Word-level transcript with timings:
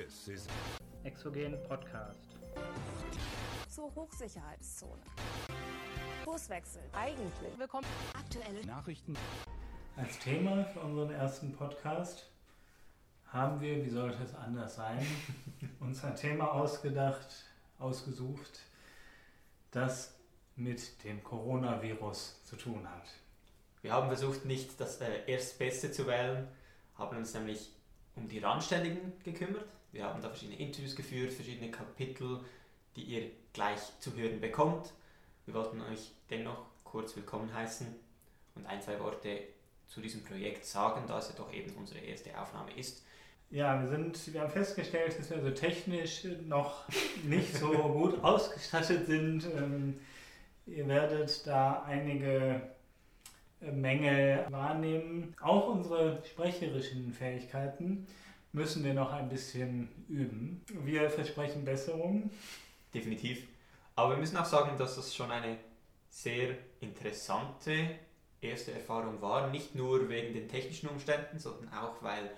This 0.00 0.28
is 0.28 0.48
Exogen 1.04 1.58
Podcast. 1.68 2.38
zur 3.68 3.94
Hochsicherheitszone. 3.94 5.02
Kurswechsel. 6.24 6.80
Eigentlich 6.94 7.58
Willkommen. 7.58 7.84
Aktuelle 8.14 8.64
Nachrichten. 8.64 9.14
Als 9.96 10.18
Thema 10.18 10.64
für 10.64 10.80
unseren 10.80 11.10
ersten 11.10 11.52
Podcast 11.52 12.30
haben 13.26 13.60
wir, 13.60 13.84
wie 13.84 13.90
sollte 13.90 14.22
es 14.22 14.34
anders 14.34 14.76
sein, 14.76 15.06
uns 15.80 16.02
ein 16.02 16.16
Thema 16.16 16.50
ausgedacht, 16.50 17.44
ausgesucht, 17.78 18.60
das 19.70 20.14
mit 20.56 21.04
dem 21.04 21.22
Coronavirus 21.22 22.42
zu 22.44 22.56
tun 22.56 22.88
hat. 22.90 23.06
Wir 23.82 23.92
haben 23.92 24.06
versucht, 24.06 24.46
nicht 24.46 24.80
das 24.80 24.98
äh, 25.02 25.26
Erstbeste 25.26 25.92
zu 25.92 26.06
wählen, 26.06 26.48
haben 26.96 27.18
uns 27.18 27.34
nämlich 27.34 27.70
um 28.16 28.28
die 28.28 28.38
Randständigen 28.38 29.12
gekümmert. 29.22 29.68
Wir 29.92 30.04
haben 30.04 30.22
da 30.22 30.28
verschiedene 30.28 30.58
Interviews 30.58 30.94
geführt, 30.94 31.32
verschiedene 31.32 31.70
Kapitel, 31.70 32.40
die 32.94 33.02
ihr 33.02 33.30
gleich 33.52 33.80
zu 33.98 34.14
hören 34.14 34.40
bekommt. 34.40 34.92
Wir 35.46 35.54
wollten 35.54 35.80
euch 35.80 36.12
dennoch 36.30 36.66
kurz 36.84 37.16
willkommen 37.16 37.52
heißen 37.52 37.88
und 38.54 38.66
ein, 38.66 38.80
zwei 38.80 39.00
Worte 39.00 39.40
zu 39.88 40.00
diesem 40.00 40.22
Projekt 40.22 40.64
sagen, 40.64 41.02
da 41.08 41.18
es 41.18 41.28
ja 41.28 41.34
doch 41.36 41.52
eben 41.52 41.72
unsere 41.74 41.98
erste 41.98 42.38
Aufnahme 42.40 42.70
ist. 42.76 43.04
Ja, 43.50 43.80
wir, 43.82 43.88
sind, 43.88 44.32
wir 44.32 44.42
haben 44.42 44.50
festgestellt, 44.50 45.18
dass 45.18 45.28
wir 45.28 45.38
also 45.38 45.50
technisch 45.50 46.24
noch 46.46 46.84
nicht 47.24 47.52
so 47.56 47.70
gut 47.72 48.22
ausgestattet 48.22 49.06
sind. 49.06 49.44
Ähm, 49.56 49.98
ihr 50.66 50.86
werdet 50.86 51.44
da 51.48 51.82
einige 51.82 52.62
äh, 53.60 53.72
Mängel 53.72 54.46
wahrnehmen. 54.50 55.34
Auch 55.40 55.66
unsere 55.66 56.22
sprecherischen 56.24 57.12
Fähigkeiten 57.12 58.06
müssen 58.52 58.84
wir 58.84 58.94
noch 58.94 59.12
ein 59.12 59.28
bisschen 59.28 59.88
üben. 60.08 60.64
Wir 60.84 61.10
versprechen 61.10 61.64
Besserung. 61.64 62.30
Definitiv. 62.92 63.46
Aber 63.94 64.14
wir 64.14 64.16
müssen 64.18 64.36
auch 64.36 64.46
sagen, 64.46 64.76
dass 64.78 64.96
das 64.96 65.14
schon 65.14 65.30
eine 65.30 65.58
sehr 66.08 66.56
interessante 66.80 67.98
erste 68.40 68.72
Erfahrung 68.72 69.20
war. 69.20 69.48
Nicht 69.50 69.74
nur 69.74 70.08
wegen 70.08 70.32
den 70.32 70.48
technischen 70.48 70.88
Umständen, 70.88 71.38
sondern 71.38 71.72
auch, 71.74 72.02
weil 72.02 72.30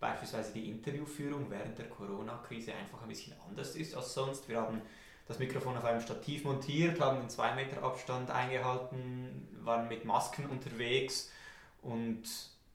beispielsweise 0.00 0.52
die 0.52 0.68
Interviewführung 0.68 1.48
während 1.50 1.78
der 1.78 1.88
Corona-Krise 1.88 2.74
einfach 2.74 3.02
ein 3.02 3.08
bisschen 3.08 3.34
anders 3.48 3.76
ist 3.76 3.94
als 3.94 4.14
sonst. 4.14 4.48
Wir 4.48 4.60
haben 4.60 4.82
das 5.28 5.38
Mikrofon 5.38 5.76
auf 5.76 5.84
einem 5.84 6.00
Stativ 6.00 6.42
montiert, 6.42 7.00
haben 7.00 7.20
den 7.20 7.28
2 7.28 7.54
Meter 7.54 7.82
Abstand 7.84 8.30
eingehalten, 8.30 9.46
waren 9.62 9.86
mit 9.86 10.04
Masken 10.04 10.46
unterwegs 10.46 11.30
und 11.82 12.22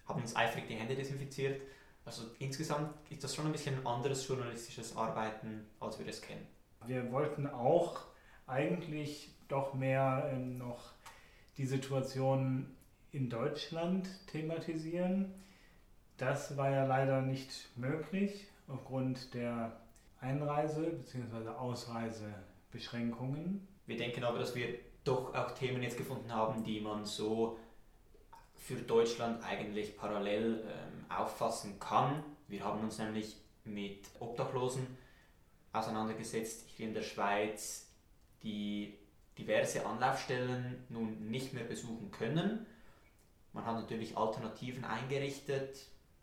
haben 0.07 0.21
uns 0.21 0.35
eifrig 0.35 0.67
die 0.69 0.75
Hände 0.75 0.95
desinfiziert. 0.95 1.59
Also 2.07 2.23
insgesamt 2.39 2.89
ist 3.09 3.23
das 3.25 3.35
schon 3.35 3.47
ein 3.47 3.51
bisschen 3.51 3.85
anderes 3.85 4.25
journalistisches 4.25 4.95
Arbeiten, 4.95 5.67
als 5.81 5.99
wir 5.99 6.05
das 6.05 6.21
kennen. 6.21 6.47
Wir 6.85 7.11
wollten 7.11 7.47
auch 7.47 7.99
eigentlich 8.45 9.33
doch 9.49 9.73
mehr 9.73 10.29
ähm, 10.31 10.57
noch 10.57 10.93
die 11.57 11.65
Situation 11.65 12.73
in 13.11 13.29
Deutschland 13.29 14.07
thematisieren. 14.27 15.33
Das 16.15 16.55
war 16.55 16.71
ja 16.71 16.85
leider 16.85 17.21
nicht 17.21 17.67
möglich 17.75 18.47
aufgrund 18.69 19.33
der 19.33 19.77
Einreise- 20.21 20.91
bzw. 20.91 21.49
Ausreisebeschränkungen. 21.49 23.67
Wir 23.85 23.97
denken 23.97 24.23
aber, 24.23 24.39
dass 24.39 24.55
wir 24.55 24.79
doch 25.03 25.35
auch 25.35 25.51
Themen 25.51 25.83
jetzt 25.83 25.97
gefunden 25.97 26.33
haben, 26.33 26.63
die 26.63 26.79
man 26.79 27.03
so 27.03 27.59
für 28.55 28.77
Deutschland 28.77 29.43
eigentlich 29.43 29.97
parallel 29.97 30.63
ähm, 30.65 30.96
auffassen 31.09 31.79
kann. 31.79 32.23
Wir 32.47 32.63
haben 32.63 32.81
uns 32.81 32.97
nämlich 32.97 33.35
mit 33.63 34.07
Obdachlosen 34.19 34.85
auseinandergesetzt 35.73 36.65
hier 36.75 36.87
in 36.87 36.93
der 36.93 37.01
Schweiz, 37.01 37.87
die 38.43 38.97
diverse 39.37 39.85
Anlaufstellen 39.85 40.83
nun 40.89 41.29
nicht 41.29 41.53
mehr 41.53 41.63
besuchen 41.63 42.11
können. 42.11 42.65
Man 43.53 43.65
hat 43.65 43.75
natürlich 43.75 44.17
Alternativen 44.17 44.85
eingerichtet. 44.85 45.79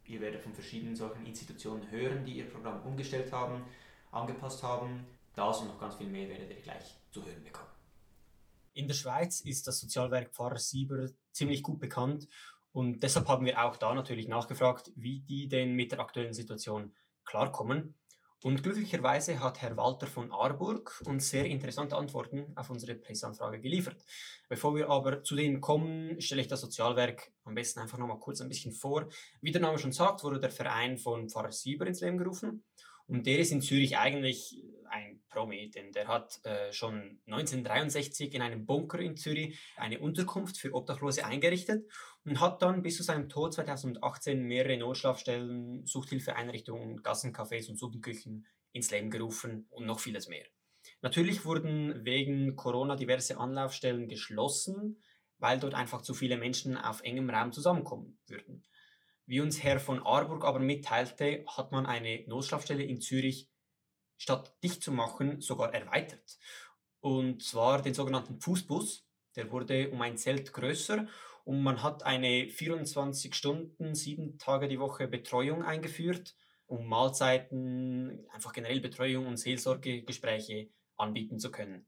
Ihr 0.06 0.20
werdet 0.20 0.42
von 0.42 0.52
verschiedenen 0.52 0.96
solchen 0.96 1.24
Institutionen 1.24 1.90
hören, 1.90 2.24
die 2.24 2.38
ihr 2.38 2.48
Programm 2.48 2.82
umgestellt 2.84 3.32
haben, 3.32 3.64
angepasst 4.10 4.62
haben. 4.62 5.06
Das 5.34 5.60
und 5.60 5.68
noch 5.68 5.80
ganz 5.80 5.96
viel 5.96 6.06
mehr 6.06 6.28
werdet 6.28 6.50
ihr 6.50 6.60
gleich 6.60 6.94
zu 7.10 7.24
hören 7.24 7.42
bekommen. 7.42 7.70
In 8.74 8.88
der 8.88 8.94
Schweiz 8.94 9.40
ist 9.40 9.66
das 9.66 9.80
Sozialwerk 9.80 10.32
Pfarrer 10.32 10.58
Sieber 10.58 11.08
ziemlich 11.32 11.62
gut 11.62 11.78
bekannt 11.78 12.28
und 12.74 13.04
deshalb 13.04 13.28
haben 13.28 13.46
wir 13.46 13.64
auch 13.64 13.76
da 13.76 13.94
natürlich 13.94 14.26
nachgefragt, 14.26 14.90
wie 14.96 15.20
die 15.20 15.46
denn 15.46 15.74
mit 15.74 15.92
der 15.92 16.00
aktuellen 16.00 16.34
Situation 16.34 16.92
klarkommen. 17.24 17.94
Und 18.42 18.64
glücklicherweise 18.64 19.38
hat 19.38 19.62
Herr 19.62 19.76
Walter 19.76 20.08
von 20.08 20.32
Arburg 20.32 21.00
uns 21.06 21.30
sehr 21.30 21.46
interessante 21.46 21.96
Antworten 21.96 22.52
auf 22.56 22.70
unsere 22.70 22.96
Presseanfrage 22.96 23.60
geliefert. 23.60 24.04
Bevor 24.48 24.74
wir 24.74 24.90
aber 24.90 25.22
zu 25.22 25.36
denen 25.36 25.60
kommen, 25.60 26.20
stelle 26.20 26.40
ich 26.40 26.48
das 26.48 26.62
Sozialwerk 26.62 27.32
am 27.44 27.54
besten 27.54 27.78
einfach 27.78 27.96
nochmal 27.96 28.18
kurz 28.18 28.40
ein 28.40 28.48
bisschen 28.48 28.72
vor. 28.72 29.08
Wie 29.40 29.52
der 29.52 29.62
Name 29.62 29.78
schon 29.78 29.92
sagt, 29.92 30.24
wurde 30.24 30.40
der 30.40 30.50
Verein 30.50 30.98
von 30.98 31.30
Pfarrer 31.30 31.52
Sieber 31.52 31.86
ins 31.86 32.00
Leben 32.00 32.18
gerufen. 32.18 32.64
Und 33.06 33.26
der 33.26 33.38
ist 33.38 33.52
in 33.52 33.62
Zürich 33.62 33.98
eigentlich 33.98 34.64
ein 34.88 35.22
Promi, 35.28 35.70
denn 35.70 35.92
der 35.92 36.08
hat 36.08 36.40
äh, 36.44 36.72
schon 36.72 37.20
1963 37.26 38.34
in 38.34 38.42
einem 38.42 38.64
Bunker 38.64 38.98
in 38.98 39.16
Zürich 39.16 39.58
eine 39.76 40.00
Unterkunft 40.00 40.56
für 40.56 40.72
Obdachlose 40.72 41.24
eingerichtet 41.24 41.84
und 42.24 42.40
hat 42.40 42.62
dann 42.62 42.82
bis 42.82 42.96
zu 42.96 43.02
seinem 43.02 43.28
Tod 43.28 43.52
2018 43.54 44.42
mehrere 44.42 44.78
Notschlafstellen, 44.78 45.84
Suchthilfeeinrichtungen, 45.86 47.02
Gassencafés 47.02 47.68
und 47.68 47.76
Suppenküchen 47.76 48.46
ins 48.72 48.90
Leben 48.90 49.10
gerufen 49.10 49.66
und 49.70 49.86
noch 49.86 50.00
vieles 50.00 50.28
mehr. 50.28 50.46
Natürlich 51.02 51.44
wurden 51.44 52.04
wegen 52.04 52.56
Corona 52.56 52.96
diverse 52.96 53.38
Anlaufstellen 53.38 54.08
geschlossen, 54.08 55.02
weil 55.38 55.58
dort 55.58 55.74
einfach 55.74 56.02
zu 56.02 56.14
viele 56.14 56.36
Menschen 56.36 56.76
auf 56.76 57.02
engem 57.02 57.28
Raum 57.28 57.52
zusammenkommen 57.52 58.18
würden. 58.26 58.64
Wie 59.26 59.40
uns 59.40 59.62
Herr 59.62 59.80
von 59.80 60.04
Arburg 60.04 60.44
aber 60.44 60.58
mitteilte, 60.58 61.44
hat 61.46 61.72
man 61.72 61.86
eine 61.86 62.24
Notschlafstelle 62.26 62.84
in 62.84 63.00
Zürich 63.00 63.50
statt 64.16 64.54
dicht 64.62 64.82
zu 64.82 64.92
machen 64.92 65.40
sogar 65.40 65.74
erweitert. 65.74 66.38
Und 67.00 67.42
zwar 67.42 67.82
den 67.82 67.94
sogenannten 67.94 68.40
Fußbus. 68.40 69.06
Der 69.36 69.50
wurde 69.50 69.90
um 69.90 70.00
ein 70.00 70.16
Zelt 70.16 70.52
größer 70.52 71.06
und 71.44 71.62
man 71.62 71.82
hat 71.82 72.04
eine 72.04 72.48
24 72.48 73.34
Stunden, 73.34 73.94
sieben 73.94 74.38
Tage 74.38 74.66
die 74.66 74.80
Woche 74.80 75.06
Betreuung 75.06 75.62
eingeführt, 75.62 76.34
um 76.66 76.86
Mahlzeiten, 76.86 78.26
einfach 78.32 78.52
generell 78.54 78.80
Betreuung 78.80 79.26
und 79.26 79.36
Seelsorgegespräche 79.36 80.70
anbieten 80.96 81.38
zu 81.38 81.50
können. 81.50 81.86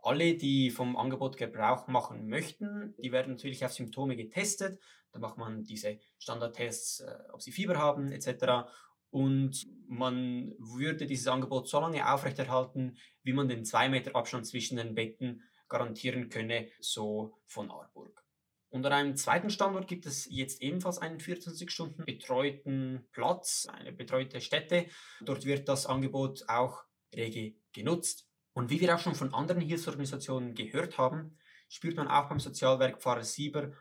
Alle, 0.00 0.36
die 0.36 0.70
vom 0.70 0.96
Angebot 0.96 1.36
Gebrauch 1.36 1.86
machen 1.86 2.28
möchten, 2.28 2.94
die 2.98 3.12
werden 3.12 3.34
natürlich 3.34 3.64
auf 3.64 3.72
Symptome 3.72 4.16
getestet. 4.16 4.80
Da 5.12 5.18
macht 5.18 5.36
man 5.36 5.64
diese 5.64 5.98
Standardtests, 6.18 7.00
äh, 7.00 7.18
ob 7.32 7.42
sie 7.42 7.52
Fieber 7.52 7.76
haben 7.76 8.10
etc. 8.10 8.70
Und 9.10 9.66
man 9.86 10.54
würde 10.58 11.06
dieses 11.06 11.26
Angebot 11.26 11.68
so 11.68 11.80
lange 11.80 12.10
aufrechterhalten, 12.10 12.96
wie 13.22 13.32
man 13.32 13.48
den 13.48 13.64
2 13.64 13.88
Meter 13.90 14.16
Abstand 14.16 14.46
zwischen 14.46 14.76
den 14.76 14.94
Betten 14.94 15.42
garantieren 15.68 16.30
könne, 16.30 16.68
so 16.80 17.38
von 17.46 17.70
Arburg. 17.70 18.27
Unter 18.70 18.90
einem 18.92 19.16
zweiten 19.16 19.50
Standort 19.50 19.88
gibt 19.88 20.04
es 20.04 20.26
jetzt 20.30 20.60
ebenfalls 20.60 20.98
einen 20.98 21.20
24 21.20 21.70
Stunden 21.70 22.04
betreuten 22.04 23.06
Platz, 23.12 23.66
eine 23.72 23.92
betreute 23.92 24.40
Stätte. 24.40 24.86
Dort 25.22 25.46
wird 25.46 25.68
das 25.68 25.86
Angebot 25.86 26.44
auch 26.48 26.84
rege 27.14 27.54
genutzt. 27.72 28.26
Und 28.52 28.70
wie 28.70 28.80
wir 28.80 28.94
auch 28.94 28.98
schon 28.98 29.14
von 29.14 29.32
anderen 29.32 29.62
Hilfsorganisationen 29.62 30.54
gehört 30.54 30.98
haben, 30.98 31.38
spürt 31.68 31.96
man 31.96 32.08
auch 32.08 32.28
beim 32.28 32.40
Sozialwerk 32.40 33.00
Pfarrer 33.00 33.24
Sieber 33.24 33.72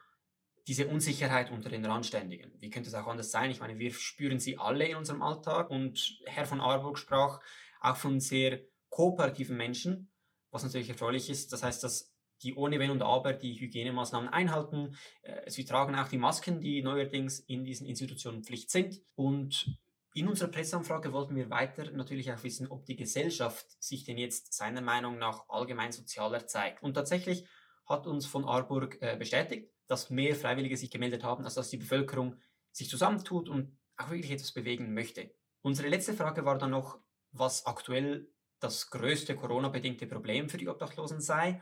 diese 0.68 0.88
Unsicherheit 0.88 1.52
unter 1.52 1.70
den 1.70 1.86
Randständigen. 1.86 2.52
Wie 2.60 2.70
könnte 2.70 2.90
es 2.90 2.96
auch 2.96 3.08
anders 3.08 3.32
sein? 3.32 3.50
Ich 3.50 3.62
meine, 3.62 3.80
wir 3.80 3.94
spüren 3.94 4.40
sie 4.40 4.58
alle 4.58 4.86
in 4.86 4.98
unserem 4.98 5.22
Alltag 5.22 5.70
und 5.70 6.20
Herr 6.26 6.46
von 6.46 6.60
Arburg 6.60 6.98
sprach 6.98 7.40
auch 7.80 7.96
von 7.96 8.20
sehr 8.20 8.62
kooperativen 8.90 9.56
Menschen, 9.56 10.12
was 10.52 10.64
natürlich 10.64 10.90
erfreulich 10.90 11.30
ist. 11.30 11.54
Das 11.54 11.64
heißt, 11.64 11.84
dass 11.84 12.17
die 12.44 12.56
ohne 12.56 12.80
Wenn 12.80 12.92
und 12.92 13.02
Aber 13.02 13.34
die 13.34 13.60
Hygienemaßnahmen 13.60 14.30
einhalten. 14.30 14.96
Äh, 15.22 15.50
Sie 15.50 15.66
tragen 15.66 15.96
auch 15.96 16.08
die 16.08 16.18
Masken, 16.18 16.62
die 16.62 16.82
neuerdings 16.82 17.40
in 17.40 17.64
diesen 17.64 17.88
Institutionen 17.88 18.44
Pflicht 18.44 18.70
sind. 18.70 19.02
Und 19.16 19.78
in 20.14 20.28
unserer 20.28 20.50
Presseanfrage 20.50 21.14
wollten 21.14 21.36
wir 21.36 21.50
weiter 21.50 21.92
natürlich 21.92 22.32
auch 22.32 22.44
wissen, 22.44 22.68
ob 22.68 22.86
die 22.86 22.96
Gesellschaft 22.96 23.66
sich 23.82 24.04
denn 24.04 24.18
jetzt 24.18 24.54
seiner 24.54 24.82
Meinung 24.82 25.18
nach 25.18 25.48
allgemein 25.50 25.92
sozialer 25.92 26.48
zeigt. 26.48 26.82
Und 26.82 26.96
tatsächlich 26.96 27.46
hat 27.86 28.08
uns 28.08 28.26
von 28.26 28.46
Arburg 28.46 28.98
äh, 29.02 29.16
bestätigt, 29.18 29.70
dass 29.88 30.10
mehr 30.10 30.36
Freiwillige 30.36 30.76
sich 30.76 30.92
gemeldet 30.92 31.24
haben, 31.24 31.46
als 31.46 31.56
dass 31.56 31.70
die 31.70 31.78
Bevölkerung 31.78 32.36
sich 32.72 32.90
zusammentut 32.90 33.48
und 33.48 33.78
auch 33.96 34.10
wirklich 34.10 34.32
etwas 34.32 34.52
bewegen 34.52 34.94
möchte. 34.94 35.32
Unsere 35.62 35.88
letzte 35.88 36.14
Frage 36.14 36.46
war 36.46 36.58
dann 36.58 36.72
noch, 36.72 37.00
was 37.32 37.66
aktuell 37.66 38.30
das 38.60 38.90
größte 38.90 39.36
Corona-bedingte 39.36 40.08
Problem 40.08 40.50
für 40.50 40.58
die 40.58 40.68
Obdachlosen 40.68 41.22
sei. 41.22 41.62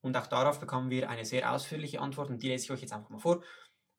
Und 0.00 0.16
auch 0.16 0.26
darauf 0.26 0.60
bekamen 0.60 0.90
wir 0.90 1.10
eine 1.10 1.24
sehr 1.24 1.52
ausführliche 1.52 2.00
Antwort 2.00 2.30
und 2.30 2.42
die 2.42 2.48
lese 2.48 2.64
ich 2.64 2.70
euch 2.70 2.80
jetzt 2.82 2.92
einfach 2.92 3.10
mal 3.10 3.18
vor. 3.18 3.42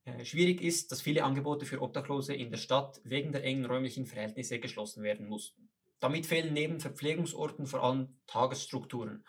Äh, 0.05 0.23
schwierig 0.23 0.61
ist, 0.61 0.91
dass 0.91 1.01
viele 1.01 1.23
Angebote 1.23 1.65
für 1.65 1.81
Obdachlose 1.81 2.33
in 2.33 2.51
der 2.51 2.57
Stadt 2.57 3.01
wegen 3.03 3.31
der 3.31 3.43
engen 3.43 3.65
räumlichen 3.65 4.05
Verhältnisse 4.05 4.59
geschlossen 4.59 5.03
werden 5.03 5.27
mussten. 5.27 5.69
Damit 5.99 6.25
fehlen 6.25 6.53
neben 6.53 6.79
Verpflegungsorten 6.79 7.65
vor 7.65 7.83
allem 7.83 8.19
Tagesstrukturen. 8.27 9.25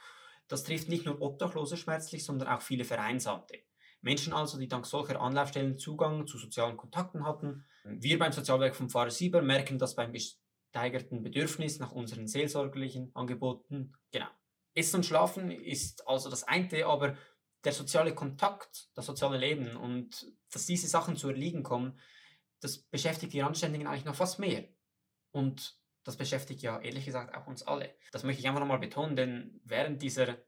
Das 0.47 0.65
trifft 0.65 0.89
nicht 0.89 1.05
nur 1.05 1.21
Obdachlose 1.21 1.77
schmerzlich, 1.77 2.25
sondern 2.25 2.49
auch 2.49 2.63
viele 2.63 2.85
Vereinsamte. 2.85 3.59
Menschen 4.03 4.33
also, 4.33 4.59
die 4.59 4.69
dank 4.69 4.87
solcher 4.87 5.21
Anlaufstellen 5.21 5.79
Zugang 5.79 6.27
zu 6.27 6.39
sozialen 6.39 6.77
Kontakten 6.77 7.27
hatten. 7.27 7.65
Wir 7.85 8.19
beim 8.19 8.33
Sozialwerk 8.33 8.75
von 8.75 8.89
Pfarrer 8.89 9.11
Sieber 9.11 9.43
merken 9.43 9.79
das 9.79 9.95
beim 9.95 10.13
gesteigerten 10.13 11.23
Bedürfnis 11.23 11.79
nach 11.79 11.93
unseren 11.93 12.27
seelsorgerlichen 12.27 13.11
Angeboten. 13.15 13.93
Genau. 14.11 14.29
Essen 14.75 14.97
und 14.97 15.07
Schlafen 15.07 15.51
ist 15.51 16.07
also 16.07 16.31
das 16.31 16.45
eine, 16.45 16.87
aber 16.87 17.17
der 17.65 17.73
soziale 17.73 18.15
Kontakt, 18.15 18.89
das 18.95 19.07
soziale 19.07 19.39
Leben 19.39 19.77
und 19.77 20.33
dass 20.51 20.67
diese 20.67 20.89
Sachen 20.89 21.17
zu 21.17 21.29
erliegen 21.29 21.63
kommen, 21.63 21.99
das 22.61 22.79
beschäftigt 22.79 23.33
die 23.33 23.41
Randständigen 23.41 23.87
eigentlich 23.87 24.05
noch 24.05 24.15
fast 24.15 24.39
mehr. 24.39 24.69
Und 25.33 25.79
das 26.05 26.17
beschäftigt 26.17 26.63
ja 26.63 26.81
ehrlich 26.81 27.05
gesagt 27.05 27.35
auch 27.35 27.47
uns 27.47 27.63
alle. 27.63 27.95
Das 28.13 28.23
möchte 28.23 28.41
ich 28.41 28.49
einfach 28.49 28.61
nochmal 28.61 28.79
betonen, 28.79 29.17
denn 29.17 29.61
während 29.65 30.03
dieser 30.03 30.39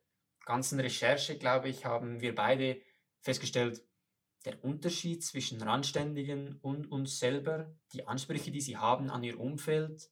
ganzen 0.44 0.80
Recherche, 0.80 1.38
glaube 1.38 1.68
ich, 1.68 1.84
haben 1.84 2.20
wir 2.20 2.34
beide 2.34 2.80
festgestellt, 3.20 3.84
der 4.44 4.64
Unterschied 4.64 5.22
zwischen 5.22 5.62
Randständigen 5.62 6.58
und 6.62 6.90
uns 6.90 7.18
selber, 7.18 7.76
die 7.92 8.06
Ansprüche, 8.06 8.50
die 8.50 8.60
sie 8.60 8.76
haben 8.76 9.08
an 9.10 9.22
ihr 9.22 9.38
Umfeld, 9.38 10.10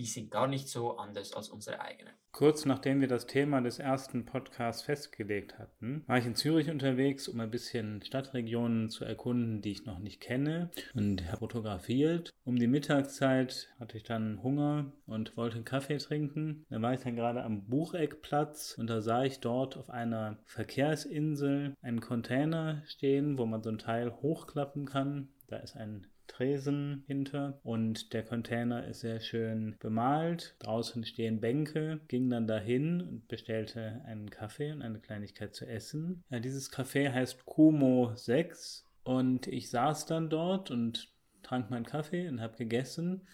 die 0.00 0.06
sind 0.06 0.30
gar 0.30 0.46
nicht 0.46 0.66
so 0.66 0.96
anders 0.96 1.34
als 1.34 1.50
unsere 1.50 1.78
eigenen. 1.78 2.14
Kurz 2.32 2.64
nachdem 2.64 3.02
wir 3.02 3.08
das 3.08 3.26
Thema 3.26 3.60
des 3.60 3.78
ersten 3.78 4.24
Podcasts 4.24 4.82
festgelegt 4.82 5.58
hatten, 5.58 6.04
war 6.06 6.16
ich 6.16 6.24
in 6.24 6.34
Zürich 6.34 6.70
unterwegs, 6.70 7.28
um 7.28 7.38
ein 7.38 7.50
bisschen 7.50 8.02
Stadtregionen 8.02 8.88
zu 8.88 9.04
erkunden, 9.04 9.60
die 9.60 9.72
ich 9.72 9.84
noch 9.84 9.98
nicht 9.98 10.22
kenne 10.22 10.70
und 10.94 11.20
fotografiert. 11.38 12.30
Um 12.44 12.56
die 12.56 12.66
Mittagszeit 12.66 13.68
hatte 13.78 13.98
ich 13.98 14.04
dann 14.04 14.42
Hunger 14.42 14.90
und 15.04 15.36
wollte 15.36 15.56
einen 15.56 15.66
Kaffee 15.66 15.98
trinken. 15.98 16.64
Da 16.70 16.80
war 16.80 16.94
ich 16.94 17.00
dann 17.00 17.16
gerade 17.16 17.42
am 17.42 17.66
Bucheckplatz 17.66 18.76
und 18.78 18.88
da 18.88 19.02
sah 19.02 19.24
ich 19.24 19.40
dort 19.40 19.76
auf 19.76 19.90
einer 19.90 20.38
Verkehrsinsel 20.46 21.74
einen 21.82 22.00
Container 22.00 22.82
stehen, 22.86 23.36
wo 23.36 23.44
man 23.44 23.62
so 23.62 23.68
ein 23.68 23.78
Teil 23.78 24.14
hochklappen 24.22 24.86
kann. 24.86 25.28
Da 25.48 25.58
ist 25.58 25.76
ein 25.76 26.06
Tresen 26.30 27.02
hinter 27.06 27.58
und 27.64 28.12
der 28.12 28.22
Container 28.22 28.86
ist 28.86 29.00
sehr 29.00 29.20
schön 29.20 29.76
bemalt. 29.80 30.54
Draußen 30.60 31.04
stehen 31.04 31.40
Bänke, 31.40 32.00
ging 32.08 32.30
dann 32.30 32.46
dahin 32.46 33.00
und 33.02 33.28
bestellte 33.28 34.00
einen 34.06 34.30
Kaffee 34.30 34.72
und 34.72 34.82
eine 34.82 35.00
Kleinigkeit 35.00 35.54
zu 35.54 35.66
essen. 35.66 36.22
Ja, 36.30 36.38
dieses 36.38 36.72
Café 36.72 37.12
heißt 37.12 37.44
Kumo 37.44 38.12
6 38.14 38.86
und 39.02 39.48
ich 39.48 39.70
saß 39.70 40.06
dann 40.06 40.30
dort 40.30 40.70
und 40.70 41.12
trank 41.42 41.70
meinen 41.70 41.86
Kaffee 41.86 42.28
und 42.28 42.40
habe 42.40 42.56
gegessen. 42.56 43.26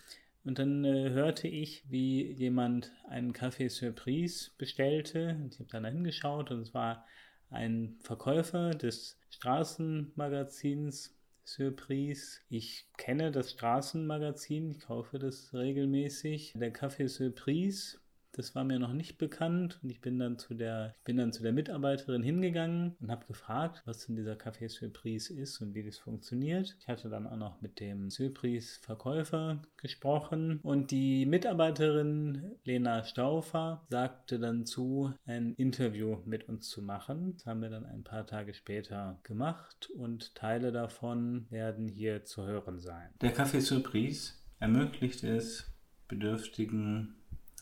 Und 0.45 0.59
dann 0.59 0.85
äh, 0.85 1.11
hörte 1.11 1.49
ich, 1.49 1.85
wie 1.91 2.33
jemand 2.33 2.93
einen 3.09 3.33
Kaffee 3.33 3.69
Surprise 3.69 4.53
bestellte. 4.57 5.37
Ich 5.51 5.59
habe 5.59 5.69
dann 5.71 5.85
hingeschaut 5.85 6.51
und 6.51 6.61
es 6.61 6.73
war 6.73 7.05
ein 7.51 7.97
Verkäufer 8.01 8.71
des 8.71 9.19
Straßenmagazins 9.31 11.16
Surprise. 11.47 12.41
Ich 12.49 12.87
kenne 12.97 13.31
das 13.31 13.53
Straßenmagazin, 13.53 14.73
ich 14.73 14.81
kaufe 14.81 15.19
das 15.21 15.55
regelmäßig. 15.55 16.55
Der 16.57 16.75
Café 16.75 17.09
Surprise 17.09 17.99
das 18.37 18.55
war 18.55 18.65
mir 18.65 18.79
noch 18.79 18.93
nicht 18.93 19.17
bekannt 19.17 19.81
und 19.83 19.91
ich 19.91 20.01
bin 20.01 20.19
dann 20.19 20.39
zu 20.39 20.55
der, 20.55 20.95
ich 20.99 21.05
bin 21.05 21.17
dann 21.17 21.33
zu 21.33 21.43
der 21.43 21.53
Mitarbeiterin 21.53 22.23
hingegangen 22.23 22.95
und 23.01 23.11
habe 23.11 23.27
gefragt, 23.27 23.83
was 23.87 24.07
denn 24.07 24.17
dieser 24.17 24.35
Café 24.35 24.69
Surprise 24.69 25.33
ist 25.33 25.61
und 25.61 25.75
wie 25.75 25.83
das 25.83 25.99
funktioniert. 25.99 26.77
Ich 26.81 26.89
hatte 26.89 27.09
dann 27.09 27.27
auch 27.27 27.37
noch 27.37 27.61
mit 27.63 27.81
dem 27.81 28.11
Surprise-Verkäufer 28.11 29.63
gesprochen 29.79 30.61
und 30.63 30.91
die 30.91 31.25
Mitarbeiterin 31.25 32.57
Lena 32.65 33.05
Stauffer 33.05 33.85
sagte 33.89 34.39
dann 34.39 34.67
zu, 34.67 35.15
ein 35.25 35.55
Interview 35.55 36.19
mit 36.27 36.49
uns 36.49 36.69
zu 36.69 36.83
machen. 36.83 37.35
Das 37.35 37.47
haben 37.47 37.63
wir 37.63 37.71
dann 37.71 37.87
ein 37.87 38.05
paar 38.05 38.27
Tage 38.27 38.53
später 38.53 39.19
gemacht 39.23 39.91
und 39.97 40.35
Teile 40.35 40.73
davon 40.73 41.47
werden 41.51 41.89
hier 41.89 42.25
zu 42.25 42.45
hören 42.45 42.81
sein. 42.81 43.09
Der 43.23 43.35
Café 43.35 43.61
Surprise 43.61 44.35
ermöglicht 44.59 45.25
es 45.25 45.73
Bedürftigen 46.09 47.16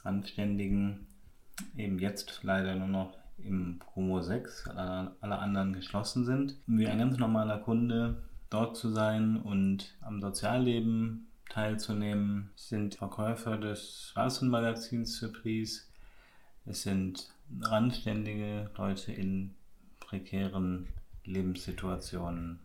Anständigen 0.04 1.06
eben 1.76 1.98
jetzt 1.98 2.40
leider 2.42 2.76
nur 2.76 2.88
noch 2.88 3.18
im 3.38 3.78
Promo 3.78 4.20
6, 4.20 4.68
alle, 4.68 5.16
alle 5.20 5.38
anderen 5.38 5.72
geschlossen 5.72 6.24
sind. 6.24 6.56
Wie 6.66 6.86
ein 6.86 6.98
ganz 6.98 7.18
normaler 7.18 7.58
Kunde 7.58 8.22
dort 8.50 8.76
zu 8.76 8.90
sein 8.90 9.36
und 9.36 9.96
am 10.00 10.20
Sozialleben 10.20 11.26
teilzunehmen, 11.48 12.50
sind 12.54 12.94
Verkäufer 12.94 13.58
des 13.58 14.08
Straßenmagazins 14.10 15.18
Surprise. 15.18 15.82
Es 16.64 16.82
sind 16.82 17.30
randständige 17.60 18.70
Leute 18.76 19.12
in 19.12 19.54
prekären 20.00 20.88
Lebenssituationen 21.24 22.60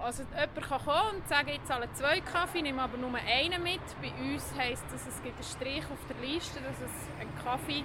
also 0.00 0.22
jemand 0.22 0.62
kann 0.62 0.84
kommen 0.84 1.16
und 1.16 1.28
sagen, 1.28 1.48
ich 1.48 1.64
zahle 1.64 1.92
zwei 1.92 2.20
Kaffee, 2.20 2.62
nehme 2.62 2.82
aber 2.82 2.96
nur 2.96 3.14
einen 3.14 3.62
mit. 3.62 3.80
Bei 4.00 4.10
uns 4.22 4.54
heisst 4.56 4.84
das, 4.92 5.06
es 5.06 5.22
gibt 5.22 5.34
einen 5.34 5.44
Strich 5.44 5.84
auf 5.90 5.98
der 6.08 6.16
Liste, 6.26 6.60
dass 6.60 6.76
es 6.80 7.20
einen 7.20 7.34
Kaffee 7.44 7.84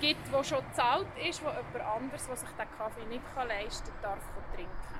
gibt, 0.00 0.32
der 0.32 0.44
schon 0.44 0.64
gezahlt 0.66 1.06
ist, 1.26 1.42
wo 1.42 1.48
jemand 1.48 1.80
anderes, 1.80 2.26
der 2.26 2.36
sich 2.36 2.48
diesen 2.48 2.76
Kaffee 2.76 3.06
nicht 3.06 3.22
leisten 3.36 3.86
kann, 3.86 4.02
darf 4.02 4.54
trinken. 4.54 4.98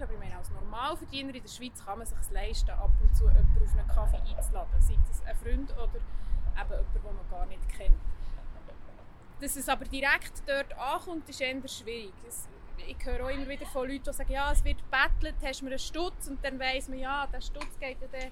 Aber 0.00 0.12
ich 0.12 0.18
meine, 0.18 0.36
als 0.36 0.50
Normalverdiener 0.50 1.34
in 1.34 1.42
der 1.42 1.48
Schweiz 1.48 1.84
kann 1.84 1.98
man 1.98 2.06
es 2.06 2.10
sich 2.10 2.30
leisten, 2.30 2.70
ab 2.70 2.92
und 3.02 3.16
zu 3.16 3.24
jemanden 3.24 3.64
auf 3.64 3.76
einen 3.76 3.88
Kaffee 3.88 4.36
einzuladen. 4.36 4.80
Sei 4.80 4.96
das 5.08 5.24
ein 5.24 5.36
Freund 5.36 5.72
oder 5.72 5.96
eben 5.96 6.04
jemand, 6.54 6.94
den 6.94 7.02
man 7.02 7.30
gar 7.30 7.46
nicht 7.46 7.68
kennt. 7.70 8.00
Dass 9.40 9.56
es 9.56 9.68
aber 9.68 9.86
direkt 9.86 10.42
dort 10.46 10.72
ankommt, 10.78 11.28
ist 11.28 11.40
eher 11.40 11.66
schwierig. 11.66 12.12
Es, 12.26 12.48
ich 12.86 13.04
höre 13.04 13.24
auch 13.24 13.30
immer 13.30 13.48
wieder 13.48 13.66
von 13.66 13.88
Leuten, 13.88 14.04
die 14.04 14.12
sagen, 14.12 14.32
ja, 14.32 14.52
es 14.52 14.64
wird 14.64 14.78
bettelt, 14.90 15.36
hast 15.42 15.60
du 15.60 15.66
einen 15.66 15.78
Stutz 15.78 16.28
und 16.28 16.44
dann 16.44 16.58
weiss 16.58 16.88
man, 16.88 16.98
ja, 16.98 17.26
der 17.26 17.40
Stutz 17.40 17.78
geht 17.78 17.98
dann 18.00 18.30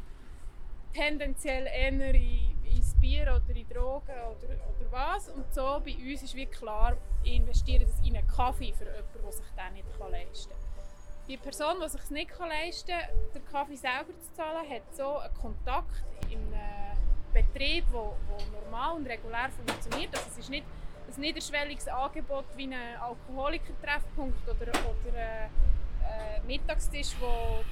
tendenziell 0.92 1.66
eher 1.66 2.14
in, 2.14 2.64
ins 2.64 2.94
Bier 2.94 3.22
oder 3.22 3.54
in 3.54 3.68
Drogen 3.68 4.10
oder, 4.10 4.54
oder 4.54 4.92
was. 4.92 5.28
Und 5.28 5.52
so 5.52 5.80
bei 5.84 5.94
uns 5.94 6.22
ist 6.22 6.34
wie 6.34 6.46
klar, 6.46 6.96
ich 7.22 7.36
investiere 7.36 7.84
das 7.84 7.98
in 8.04 8.16
einen 8.16 8.26
Kaffee 8.26 8.72
für 8.72 8.84
jemanden, 8.84 9.22
der 9.22 9.32
sich 9.32 9.46
den 9.46 9.74
nicht 9.74 9.86
leisten 10.10 10.50
kann. 10.50 10.60
Die 11.28 11.36
Person, 11.36 11.80
die 11.82 11.88
sich 11.88 12.10
nicht 12.10 12.38
leisten 12.38 12.92
kann, 12.92 13.32
den 13.34 13.44
Kaffee 13.46 13.76
selber 13.76 14.18
zu 14.20 14.32
zahlen, 14.34 14.68
hat 14.70 14.94
so 14.94 15.18
einen 15.18 15.34
Kontakt 15.34 16.04
in 16.30 16.38
einem 16.54 16.96
Betrieb, 17.32 17.84
der 17.92 18.60
normal 18.62 18.96
und 18.96 19.06
regulär 19.06 19.50
funktioniert. 19.50 20.14
Also 20.14 20.28
es 20.30 20.38
ist 20.38 20.50
nicht 20.50 20.64
ein 21.08 21.20
niederschwelliges 21.20 21.88
Angebot 21.88 22.44
wie 22.56 22.64
ein 22.64 22.96
Alkoholikertreffpunkt 23.00 24.48
oder, 24.48 24.68
oder 24.68 25.18
ein 25.18 25.50
äh, 26.02 26.40
Mittagstisch, 26.46 27.14
wo 27.20 27.64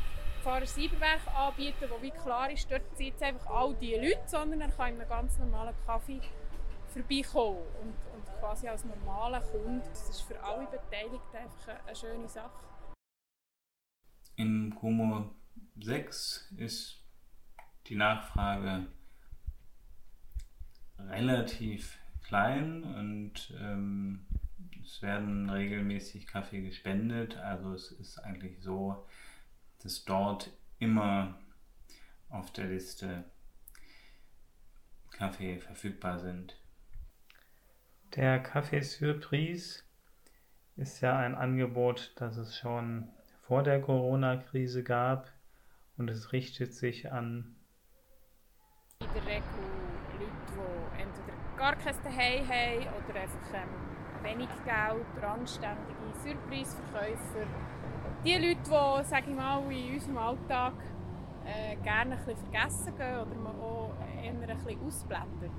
Pfarrer 0.43 0.67
Sieberwerk 0.67 1.27
anbieten, 1.35 1.89
wo 1.89 2.01
wie 2.03 2.11
klar 2.11 2.51
ist, 2.51 2.71
dort 2.71 2.83
jetzt 2.99 3.23
einfach 3.23 3.47
all 3.47 3.75
diese 3.77 4.01
Leute, 4.01 4.23
sondern 4.27 4.61
er 4.61 4.69
kann 4.69 4.95
in 4.95 5.01
einem 5.01 5.09
ganz 5.09 5.39
normalen 5.39 5.75
Kaffee 5.87 6.21
vorbeikommen 6.89 7.63
und, 7.81 7.95
und 8.15 8.41
quasi 8.41 8.69
als 8.69 8.85
normaler 8.85 9.41
Kunde. 9.41 9.83
Das 9.89 10.09
ist 10.09 10.21
für 10.21 10.43
alle 10.43 10.67
Beteiligten 10.67 11.37
einfach 11.37 11.69
eine, 11.69 11.85
eine 11.87 11.97
schöne 11.97 12.29
Sache. 12.29 12.65
Im 14.37 14.75
Kumo 14.75 15.31
6 15.81 16.53
ist 16.59 17.03
die 17.87 17.97
Nachfrage 17.97 18.87
relativ 20.99 21.99
klein 22.25 22.83
und 22.83 23.55
ähm, 23.61 24.27
es 24.83 25.01
werden 25.03 25.49
regelmäßig 25.49 26.27
Kaffee 26.27 26.63
gespendet. 26.63 27.37
Also 27.37 27.73
es 27.73 27.93
ist 27.93 28.19
eigentlich 28.19 28.61
so, 28.61 29.07
dass 29.83 30.05
dort 30.05 30.51
immer 30.79 31.39
auf 32.29 32.53
der 32.53 32.67
Liste 32.67 33.25
Kaffee 35.13 35.59
verfügbar 35.59 36.19
sind. 36.19 36.59
Der 38.17 38.41
Kaffee 38.41 38.83
Surprise 38.83 39.83
ist 40.77 41.01
ja 41.01 41.17
ein 41.17 41.35
Angebot, 41.35 42.13
das 42.17 42.37
es 42.37 42.57
schon 42.57 43.09
vor 43.43 43.63
der 43.63 43.81
Corona-Krise 43.81 44.83
gab 44.83 45.31
und 45.97 46.11
es 46.11 46.33
richtet 46.33 46.75
sich 46.75 47.13
an 47.13 47.57
in 49.01 49.13
der 49.13 49.27
Regel 49.27 49.43
Leute, 50.19 50.33
die 50.49 51.03
entweder 51.03 51.54
gar 51.65 51.77
kein 51.77 51.95
Zuhause 51.95 52.13
haben 52.13 52.87
oder 53.09 53.21
einfach 53.21 53.55
ähm, 53.55 54.23
wenig 54.23 54.49
Geld, 54.65 55.25
anständige 55.25 55.95
Surprise-Verkäufer. 56.23 57.47
Die 58.23 58.35
Leute, 58.35 58.59
die 58.65 59.09
sage 59.09 59.31
ich 59.31 59.35
mal, 59.35 59.73
in 59.73 59.95
unserem 59.95 60.19
Alltag 60.19 60.75
äh, 61.47 61.77
gerne 61.83 62.17
ein 62.17 62.19
bisschen 62.19 62.37
vergessen 62.37 62.95
gehen 62.99 63.19
oder 63.19 63.35
man 63.37 63.57
auch 63.57 63.95
eher 64.23 64.33
ein 64.33 64.41
bisschen 64.41 64.87
ausblendet. 64.87 65.53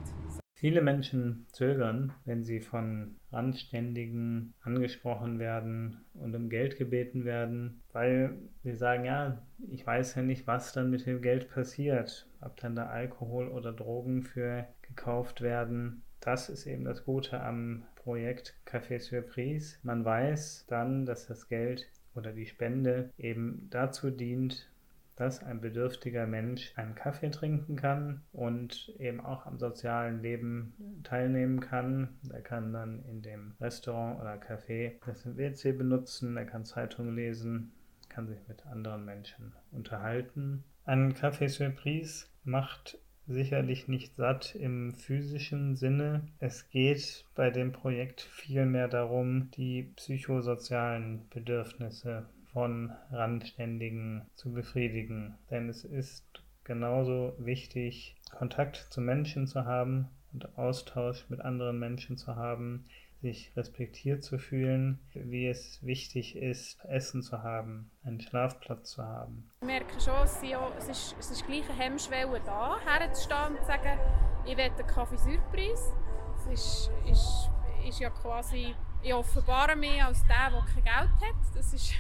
Viele 0.53 0.81
Menschen 0.81 1.47
zögern, 1.51 2.13
wenn 2.23 2.43
sie 2.43 2.61
von 2.61 3.17
Randständigen 3.31 4.53
angesprochen 4.61 5.37
werden 5.37 6.05
und 6.13 6.33
um 6.35 6.49
Geld 6.49 6.77
gebeten 6.77 7.25
werden, 7.25 7.81
weil 7.91 8.37
sie 8.63 8.73
sagen, 8.73 9.05
ja, 9.05 9.41
ich 9.71 9.85
weiß 9.85 10.15
ja 10.15 10.21
nicht, 10.21 10.47
was 10.47 10.71
dann 10.71 10.91
mit 10.91 11.05
dem 11.07 11.21
Geld 11.21 11.49
passiert, 11.49 12.29
ob 12.41 12.55
dann 12.57 12.75
da 12.75 12.85
Alkohol 12.85 13.49
oder 13.49 13.73
Drogen 13.73 14.23
für 14.23 14.67
gekauft 14.95 15.41
werden. 15.41 16.03
Das 16.19 16.49
ist 16.49 16.65
eben 16.65 16.85
das 16.85 17.05
Gute 17.05 17.41
am 17.41 17.83
Projekt 17.95 18.55
Café 18.65 18.99
Surprise. 18.99 19.77
Man 19.83 20.05
weiß 20.05 20.65
dann, 20.67 21.05
dass 21.05 21.27
das 21.27 21.47
Geld 21.47 21.87
oder 22.15 22.31
die 22.31 22.45
Spende 22.45 23.11
eben 23.17 23.67
dazu 23.69 24.09
dient, 24.09 24.69
dass 25.15 25.43
ein 25.43 25.61
bedürftiger 25.61 26.27
Mensch 26.27 26.73
einen 26.75 26.95
Kaffee 26.95 27.29
trinken 27.29 27.75
kann 27.75 28.21
und 28.33 28.93
eben 28.99 29.21
auch 29.21 29.45
am 29.45 29.57
sozialen 29.57 30.21
Leben 30.21 31.01
teilnehmen 31.03 31.61
kann. 31.61 32.17
Er 32.31 32.41
kann 32.41 32.73
dann 32.73 33.03
in 33.05 33.21
dem 33.21 33.53
Restaurant 33.61 34.19
oder 34.19 34.33
Café 34.33 34.93
das 35.05 35.25
WC 35.37 35.71
benutzen, 35.71 36.35
er 36.35 36.45
kann 36.45 36.65
Zeitungen 36.65 37.15
lesen, 37.15 37.71
kann 38.09 38.27
sich 38.27 38.39
mit 38.47 38.65
anderen 38.65 39.05
Menschen 39.05 39.53
unterhalten. 39.71 40.63
Ein 40.83 41.13
Café 41.13 41.47
Surprise 41.49 42.25
macht 42.43 42.99
sicherlich 43.27 43.87
nicht 43.87 44.15
satt 44.15 44.55
im 44.55 44.93
physischen 44.93 45.75
Sinne. 45.75 46.27
Es 46.39 46.69
geht 46.69 47.25
bei 47.35 47.49
dem 47.49 47.71
Projekt 47.71 48.21
vielmehr 48.21 48.87
darum, 48.87 49.49
die 49.51 49.83
psychosozialen 49.95 51.27
Bedürfnisse 51.29 52.25
von 52.53 52.91
Randständigen 53.11 54.23
zu 54.35 54.53
befriedigen. 54.53 55.35
Denn 55.49 55.69
es 55.69 55.83
ist 55.83 56.43
genauso 56.63 57.35
wichtig, 57.37 58.15
Kontakt 58.31 58.77
zu 58.89 59.01
Menschen 59.01 59.47
zu 59.47 59.65
haben 59.65 60.07
und 60.33 60.57
Austausch 60.57 61.25
mit 61.29 61.41
anderen 61.41 61.79
Menschen 61.79 62.17
zu 62.17 62.35
haben, 62.35 62.85
sich 63.25 63.51
respektiert 63.57 64.23
zu 64.23 64.37
fühlen, 64.37 64.99
wie 65.13 65.47
es 65.47 65.83
wichtig 65.83 66.35
ist, 66.35 66.85
Essen 66.85 67.23
zu 67.23 67.41
haben, 67.41 67.89
einen 68.03 68.21
Schlafplatz 68.21 68.91
zu 68.91 69.03
haben. 69.03 69.49
Ich 69.61 69.65
merke 69.65 69.99
schon, 69.99 70.13
es, 70.23 70.39
ja, 70.43 70.71
es, 70.77 70.87
ist, 70.87 71.15
es 71.19 71.31
ist 71.31 71.47
gleich 71.47 71.67
eine 71.67 71.79
Hemmschwelle 71.79 72.39
da, 72.45 72.77
herzustehen 72.85 73.55
und 73.55 73.61
zu 73.61 73.65
sagen, 73.65 73.99
ich 74.45 74.55
will 74.55 74.65
einen 74.65 74.87
Kaffee 74.87 75.17
Surprise. 75.17 75.91
Es 76.37 76.45
ist, 76.53 76.91
ist, 77.09 77.49
ist 77.89 77.99
ja 77.99 78.11
quasi, 78.11 78.75
ich 79.01 79.13
offenbare 79.13 79.75
mich 79.75 80.03
als 80.03 80.21
der, 80.27 80.51
der 80.51 80.63
kein 80.71 80.83
Geld 80.83 81.33
hat. 81.33 81.55
Das 81.55 81.73
ist 81.73 81.93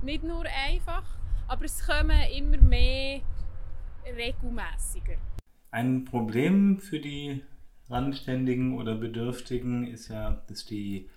nicht 0.00 0.24
nur 0.24 0.44
einfach, 0.66 1.04
aber 1.46 1.66
es 1.66 1.86
kommen 1.86 2.18
immer 2.34 2.56
mehr 2.56 3.20
regelmäßiger. 4.06 5.18
Ein 5.72 6.06
Problem 6.06 6.78
für 6.78 7.00
die 7.00 7.42
Randständigen 7.90 8.78
oder 8.78 8.94
Bedürftigen 8.94 9.86
ist 9.86 10.08
ja, 10.08 10.42
dass 10.48 10.64
die, 10.64 11.10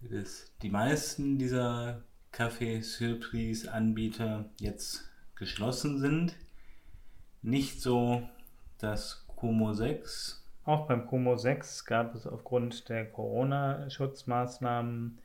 dass 0.00 0.50
die 0.62 0.70
meisten 0.70 1.36
dieser 1.38 2.02
Café-Surprise-Anbieter 2.32 4.46
jetzt 4.58 5.10
geschlossen 5.36 5.98
sind. 5.98 6.34
Nicht 7.42 7.80
so 7.80 8.28
das 8.78 9.24
Como 9.36 9.74
6. 9.74 10.42
Auch 10.64 10.86
beim 10.86 11.06
Como 11.06 11.36
6 11.36 11.84
gab 11.84 12.14
es 12.14 12.26
aufgrund 12.26 12.88
der 12.88 13.10
Corona-Schutzmaßnahmen 13.10 15.18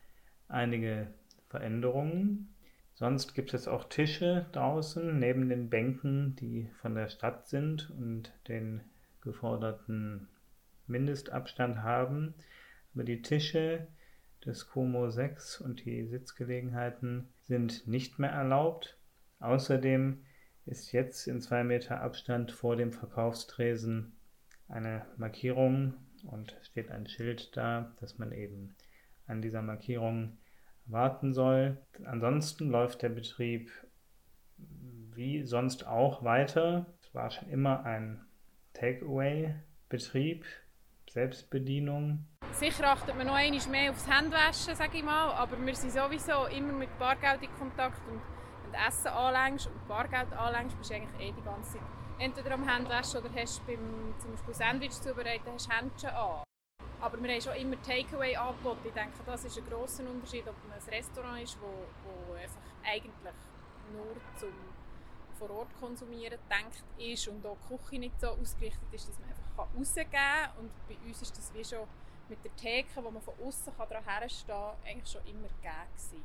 einige 0.48 1.08
Veränderungen. 1.50 2.54
Sonst 2.94 3.34
gibt 3.34 3.54
es 3.54 3.68
auch 3.68 3.86
Tische 3.86 4.46
draußen 4.52 5.18
neben 5.18 5.50
den 5.50 5.70
Bänken, 5.70 6.36
die 6.36 6.70
von 6.82 6.94
der 6.94 7.10
Stadt 7.10 7.48
sind 7.48 7.90
und 7.90 8.32
den 8.48 8.82
geforderten 9.22 10.28
Mindestabstand 10.92 11.82
haben. 11.84 12.36
Aber 12.94 13.04
die 13.04 13.22
Tische 13.22 13.88
des 14.46 14.68
Como 14.68 15.10
6 15.10 15.62
und 15.62 15.86
die 15.86 16.06
Sitzgelegenheiten 16.06 17.30
sind 17.42 17.88
nicht 17.88 18.20
mehr 18.20 18.32
erlaubt. 18.32 18.98
Außerdem 19.40 20.24
ist 20.66 20.92
jetzt 20.92 21.28
in 21.28 21.42
zwei 21.42 21.64
Meter 21.64 22.02
Abstand 22.02 22.52
vor 22.52 22.76
dem 22.76 22.92
Verkaufstresen 22.92 24.14
eine 24.68 25.06
Markierung 25.18 25.94
und 26.24 26.56
steht 26.62 26.92
ein 26.92 27.08
Schild 27.08 27.56
da, 27.58 27.94
dass 28.00 28.18
man 28.18 28.32
eben 28.32 28.76
an 29.28 29.42
dieser 29.42 29.62
Markierung 29.62 30.38
warten 30.86 31.34
soll. 31.34 31.78
Ansonsten 32.06 32.70
läuft 32.70 33.02
der 33.02 33.10
Betrieb 33.10 33.72
wie 34.58 35.44
sonst 35.44 35.86
auch 35.88 36.24
weiter. 36.24 36.86
Es 37.02 37.14
war 37.14 37.32
schon 37.32 37.50
immer 37.50 37.84
ein 37.86 38.22
Takeaway-Betrieb, 38.74 40.46
Selbstbedienung. 41.12 42.26
Sicher 42.54 42.88
achtet 42.88 43.18
man 43.18 43.28
noch 43.28 43.34
einmal 43.34 43.68
mehr 43.68 43.92
aufs 43.92 44.08
Handwaschen, 44.08 44.76
sage 44.76 44.98
ich 44.98 45.04
mal, 45.04 45.34
aber 45.34 45.58
wir 45.66 45.76
sind 45.76 45.92
sowieso 45.92 46.46
immer 46.46 46.72
mit 46.72 46.98
Bargeld 46.98 47.44
in 47.44 47.54
Kontakt 47.56 48.00
und 48.08 48.22
wenn 48.64 48.72
du 48.72 48.88
Essen 48.88 49.08
anlängst 49.08 49.68
und 49.68 49.88
Bargeld 49.90 50.32
anlängst, 50.32 50.78
bist 50.78 50.90
du 50.90 50.96
eigentlich 50.96 51.20
eh 51.20 51.34
die 51.34 51.44
ganze 51.44 51.74
Zeit 51.74 51.82
entweder 52.18 52.54
am 52.54 52.66
Handwaschen 52.66 53.20
oder 53.20 53.30
hast 53.36 53.66
beim 53.68 54.14
zum 54.20 54.32
Beispiel 54.32 54.54
Sandwich 54.54 54.92
zubereiten, 54.92 55.52
hast 55.54 55.70
Händchen 55.70 56.12
an. 56.12 56.44
Aber 57.02 57.22
wir 57.22 57.30
haben 57.30 57.42
schon 57.42 57.56
immer 57.56 57.82
Takeaway 57.82 58.36
angeboten. 58.38 58.86
Ich 58.86 58.94
denke, 58.94 59.18
das 59.26 59.44
ist 59.44 59.58
ein 59.58 59.66
grosser 59.66 60.04
Unterschied, 60.10 60.48
ob 60.48 60.56
man 60.64 60.78
ein 60.78 60.94
Restaurant 60.94 61.42
ist, 61.42 61.58
wo, 61.60 61.68
wo 62.06 62.36
einfach 62.36 62.62
eigentlich 62.86 63.36
nur 63.92 64.16
zum 64.38 64.54
vor 65.38 65.50
Ort 65.50 65.70
konsumieren 65.80 66.38
denkt 66.48 66.84
ist 67.00 67.28
und 67.28 67.44
auch 67.46 67.58
die 67.64 67.76
Küche 67.76 68.00
nicht 68.00 68.22
so 68.22 68.28
ausgerichtet 68.28 68.94
ist, 68.94 69.10
dass 69.10 69.20
man 69.20 69.30
einfach 69.30 69.41
rausgehen 69.78 70.10
kann. 70.12 70.50
Und 70.60 70.72
bei 70.88 70.96
uns 71.08 71.22
ist 71.22 71.38
das 71.38 71.54
wie 71.54 71.64
schon 71.64 71.88
mit 72.30 72.44
der 72.44 72.56
Theke, 72.56 73.04
wo 73.04 73.12
man 73.12 73.22
von 73.22 73.34
außen 73.46 73.74
herstehen 73.78 74.48
kann, 74.48 74.76
eigentlich 74.86 75.12
schon 75.12 75.22
immer 75.26 75.48
gegeben 75.62 76.24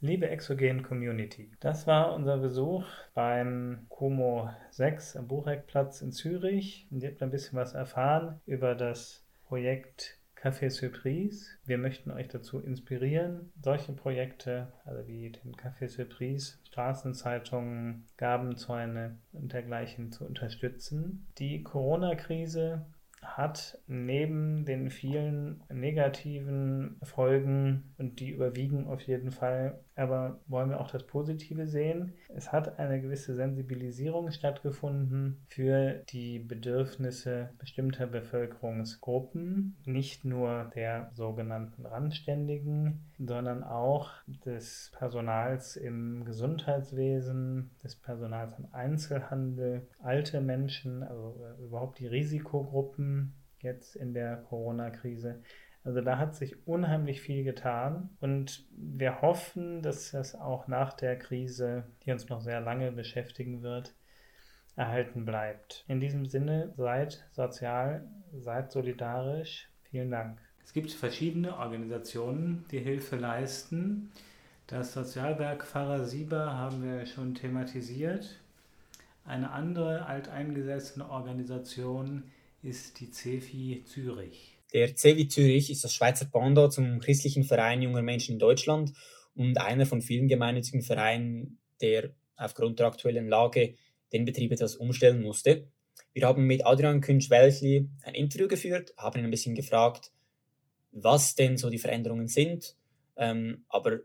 Liebe 0.00 0.28
Exogen 0.28 0.82
Community, 0.82 1.50
das 1.58 1.86
war 1.86 2.14
unser 2.14 2.36
Besuch 2.36 2.84
beim 3.14 3.86
Como 3.88 4.50
6 4.70 5.16
am 5.16 5.26
Bucheckplatz 5.26 6.02
in 6.02 6.12
Zürich. 6.12 6.86
Und 6.90 7.02
ihr 7.02 7.10
habt 7.10 7.22
ein 7.22 7.30
bisschen 7.30 7.58
was 7.58 7.72
erfahren 7.72 8.40
über 8.44 8.74
das 8.74 9.24
Projekt 9.48 10.18
Café 10.46 10.70
Surprise. 10.70 11.48
Wir 11.64 11.76
möchten 11.76 12.12
euch 12.12 12.28
dazu 12.28 12.60
inspirieren, 12.60 13.50
solche 13.60 13.92
Projekte, 13.92 14.68
also 14.84 15.04
wie 15.08 15.30
den 15.32 15.56
Café 15.56 15.88
Surprise, 15.88 16.58
Straßenzeitungen, 16.68 18.04
Gabenzäune 18.16 19.18
und 19.32 19.52
dergleichen 19.52 20.12
zu 20.12 20.24
unterstützen. 20.24 21.26
Die 21.38 21.64
Corona-Krise 21.64 22.86
hat 23.26 23.78
neben 23.86 24.64
den 24.64 24.90
vielen 24.90 25.62
negativen 25.72 26.96
Folgen, 27.02 27.94
und 27.98 28.20
die 28.20 28.30
überwiegen 28.30 28.86
auf 28.86 29.02
jeden 29.02 29.30
Fall, 29.30 29.80
aber 29.96 30.40
wollen 30.46 30.70
wir 30.70 30.80
auch 30.80 30.90
das 30.90 31.06
Positive 31.06 31.66
sehen. 31.66 32.12
Es 32.34 32.52
hat 32.52 32.78
eine 32.78 33.00
gewisse 33.00 33.34
Sensibilisierung 33.34 34.30
stattgefunden 34.30 35.38
für 35.48 36.02
die 36.10 36.38
Bedürfnisse 36.38 37.50
bestimmter 37.58 38.06
Bevölkerungsgruppen, 38.06 39.76
nicht 39.84 40.24
nur 40.24 40.70
der 40.74 41.10
sogenannten 41.14 41.86
Randständigen, 41.86 43.06
sondern 43.18 43.64
auch 43.64 44.10
des 44.26 44.92
Personals 44.96 45.76
im 45.76 46.24
Gesundheitswesen, 46.24 47.70
des 47.82 47.96
Personals 47.96 48.58
im 48.58 48.68
Einzelhandel, 48.72 49.86
alte 50.02 50.40
Menschen, 50.40 51.02
also 51.02 51.36
äh, 51.42 51.62
überhaupt 51.62 51.98
die 51.98 52.06
Risikogruppen 52.06 53.34
jetzt 53.60 53.96
in 53.96 54.12
der 54.12 54.36
Corona-Krise. 54.48 55.42
Also 55.82 56.00
da 56.00 56.18
hat 56.18 56.34
sich 56.34 56.66
unheimlich 56.66 57.20
viel 57.20 57.44
getan 57.44 58.10
und 58.20 58.66
wir 58.76 59.22
hoffen, 59.22 59.82
dass 59.82 60.10
das 60.10 60.34
auch 60.34 60.66
nach 60.66 60.92
der 60.92 61.16
Krise, 61.16 61.84
die 62.04 62.10
uns 62.10 62.28
noch 62.28 62.40
sehr 62.40 62.60
lange 62.60 62.90
beschäftigen 62.90 63.62
wird, 63.62 63.94
erhalten 64.74 65.24
bleibt. 65.24 65.84
In 65.88 66.00
diesem 66.00 66.26
Sinne, 66.26 66.72
seid 66.76 67.26
sozial, 67.30 68.04
seid 68.32 68.72
solidarisch. 68.72 69.70
Vielen 69.84 70.10
Dank. 70.10 70.45
Es 70.66 70.72
gibt 70.72 70.90
verschiedene 70.90 71.56
Organisationen, 71.56 72.64
die 72.72 72.80
Hilfe 72.80 73.16
leisten. 73.16 74.10
Das 74.66 74.92
Sozialwerk 74.92 75.64
Pfarrer 75.64 76.04
Sieber 76.04 76.54
haben 76.54 76.82
wir 76.82 77.06
schon 77.06 77.36
thematisiert. 77.36 78.40
Eine 79.24 79.52
andere 79.52 80.06
alteingesessene 80.06 81.08
Organisation 81.08 82.24
ist 82.64 82.98
die 82.98 83.12
CEFI 83.12 83.84
Zürich. 83.86 84.58
Der 84.72 84.94
CEWI 84.94 85.28
Zürich 85.28 85.70
ist 85.70 85.84
das 85.84 85.94
Schweizer 85.94 86.26
Pendant 86.26 86.72
zum 86.72 86.98
christlichen 86.98 87.44
Verein 87.44 87.80
junger 87.80 88.02
Menschen 88.02 88.32
in 88.32 88.38
Deutschland 88.40 88.92
und 89.36 89.58
einer 89.58 89.86
von 89.86 90.02
vielen 90.02 90.26
gemeinnützigen 90.26 90.82
Vereinen, 90.82 91.58
der 91.80 92.10
aufgrund 92.34 92.80
der 92.80 92.88
aktuellen 92.88 93.28
Lage 93.28 93.76
den 94.12 94.24
Betrieb 94.24 94.50
etwas 94.50 94.74
umstellen 94.74 95.22
musste. 95.22 95.68
Wir 96.12 96.26
haben 96.26 96.44
mit 96.44 96.66
Adrian 96.66 97.00
Künsch-Welchli 97.00 97.88
ein 98.02 98.14
Interview 98.14 98.48
geführt, 98.48 98.92
haben 98.96 99.20
ihn 99.20 99.24
ein 99.24 99.30
bisschen 99.30 99.54
gefragt, 99.54 100.10
was 101.02 101.34
denn 101.34 101.58
so 101.58 101.68
die 101.70 101.78
Veränderungen 101.78 102.28
sind. 102.28 102.76
Ähm, 103.16 103.64
aber 103.68 104.00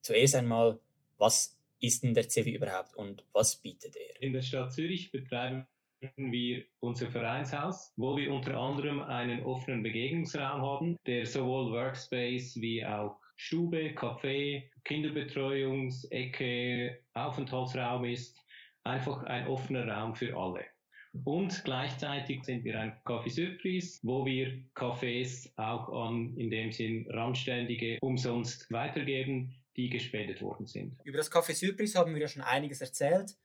zuerst 0.00 0.34
einmal, 0.34 0.80
was 1.18 1.58
ist 1.80 2.02
denn 2.02 2.14
der 2.14 2.28
CEWI 2.28 2.56
überhaupt 2.56 2.96
und 2.96 3.24
was 3.32 3.56
bietet 3.56 3.96
er? 3.96 4.22
In 4.22 4.32
der 4.32 4.40
Stadt 4.42 4.72
Zürich 4.72 5.10
betreiben 5.10 5.66
wir 6.16 6.64
unser 6.80 7.10
Vereinshaus, 7.10 7.92
wo 7.96 8.16
wir 8.16 8.32
unter 8.32 8.56
anderem 8.56 9.00
einen 9.00 9.44
offenen 9.44 9.84
Begegnungsraum 9.84 10.62
haben, 10.62 10.96
der 11.06 11.26
sowohl 11.26 11.70
Workspace 11.72 12.60
wie 12.60 12.84
auch 12.84 13.20
Stube, 13.36 13.94
Café, 13.94 14.64
Kinderbetreuungsecke, 14.84 16.98
Aufenthaltsraum 17.14 18.04
ist. 18.04 18.36
Einfach 18.84 19.22
ein 19.24 19.46
offener 19.46 19.86
Raum 19.86 20.16
für 20.16 20.36
alle. 20.36 20.64
Und 21.12 21.62
gleichzeitig 21.64 22.44
sind 22.44 22.64
wir 22.64 22.80
ein 22.80 22.92
Café 23.04 23.30
Surprise, 23.30 23.98
wo 24.02 24.24
wir 24.24 24.64
Cafés 24.74 25.50
auch 25.56 25.88
an, 26.06 26.34
in 26.36 26.50
dem 26.50 26.72
Sinn, 26.72 27.06
Randständige 27.10 27.98
umsonst 28.00 28.70
weitergeben, 28.70 29.54
die 29.76 29.90
gespendet 29.90 30.40
worden 30.40 30.66
sind. 30.66 30.96
Über 31.04 31.18
das 31.18 31.30
Café 31.30 31.54
Surprise 31.54 31.98
haben 31.98 32.14
wir 32.14 32.20
ja 32.20 32.28
schon 32.28 32.42
einiges 32.42 32.80
erzählt. 32.80 33.36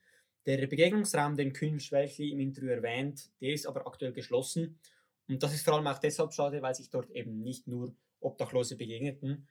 Der 0.46 0.66
Begegnungsraum, 0.66 1.36
den 1.36 1.52
Kühn 1.52 1.80
Schwelchli 1.80 2.32
im 2.32 2.40
Interview 2.40 2.70
erwähnt, 2.70 3.30
der 3.42 3.52
ist 3.52 3.68
aber 3.68 3.86
aktuell 3.86 4.14
geschlossen. 4.14 4.80
Und 5.28 5.44
das 5.44 5.54
ist 5.54 5.66
vor 5.66 5.74
allem 5.74 5.88
auch 5.88 6.00
deshalb 6.00 6.34
schade, 6.34 6.62
weil 6.62 6.74
sich 6.74 6.90
dort 6.90 7.12
eben 7.12 7.44
nicht 7.44 7.68
nur 7.68 7.94
Obdachlose 8.22 8.78
begegneten, 8.78 9.48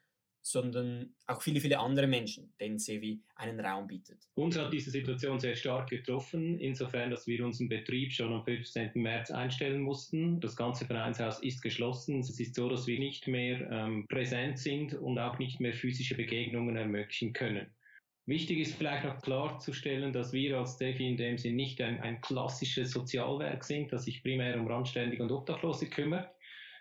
sondern 0.46 1.12
auch 1.26 1.42
viele, 1.42 1.60
viele 1.60 1.80
andere 1.80 2.06
Menschen, 2.06 2.52
denen 2.60 2.78
Sevi 2.78 3.20
einen 3.34 3.58
Raum 3.58 3.88
bietet. 3.88 4.28
Uns 4.36 4.56
hat 4.56 4.72
diese 4.72 4.92
Situation 4.92 5.40
sehr 5.40 5.56
stark 5.56 5.90
getroffen, 5.90 6.60
insofern, 6.60 7.10
dass 7.10 7.26
wir 7.26 7.44
unseren 7.44 7.68
Betrieb 7.68 8.12
schon 8.12 8.32
am 8.32 8.44
15. 8.44 8.92
März 8.94 9.32
einstellen 9.32 9.80
mussten. 9.80 10.38
Das 10.40 10.54
ganze 10.54 10.86
Vereinshaus 10.86 11.40
ist 11.40 11.62
geschlossen. 11.62 12.20
Es 12.20 12.38
ist 12.38 12.54
so, 12.54 12.68
dass 12.68 12.86
wir 12.86 12.98
nicht 13.00 13.26
mehr 13.26 13.68
ähm, 13.72 14.06
präsent 14.08 14.60
sind 14.60 14.94
und 14.94 15.18
auch 15.18 15.40
nicht 15.40 15.58
mehr 15.58 15.74
physische 15.74 16.14
Begegnungen 16.14 16.76
ermöglichen 16.76 17.32
können. 17.32 17.66
Wichtig 18.26 18.58
ist 18.58 18.74
vielleicht 18.74 19.04
noch 19.04 19.20
klarzustellen, 19.22 20.12
dass 20.12 20.32
wir 20.32 20.58
als 20.58 20.76
DEFI 20.78 21.08
in 21.08 21.16
dem 21.16 21.38
Sinn 21.38 21.56
nicht 21.56 21.80
ein, 21.80 22.00
ein 22.00 22.20
klassisches 22.20 22.92
Sozialwerk 22.92 23.64
sind, 23.64 23.92
das 23.92 24.04
sich 24.04 24.22
primär 24.22 24.60
um 24.60 24.68
Randständige 24.68 25.22
und 25.22 25.32
Obdachlose 25.32 25.88
kümmert, 25.88 26.35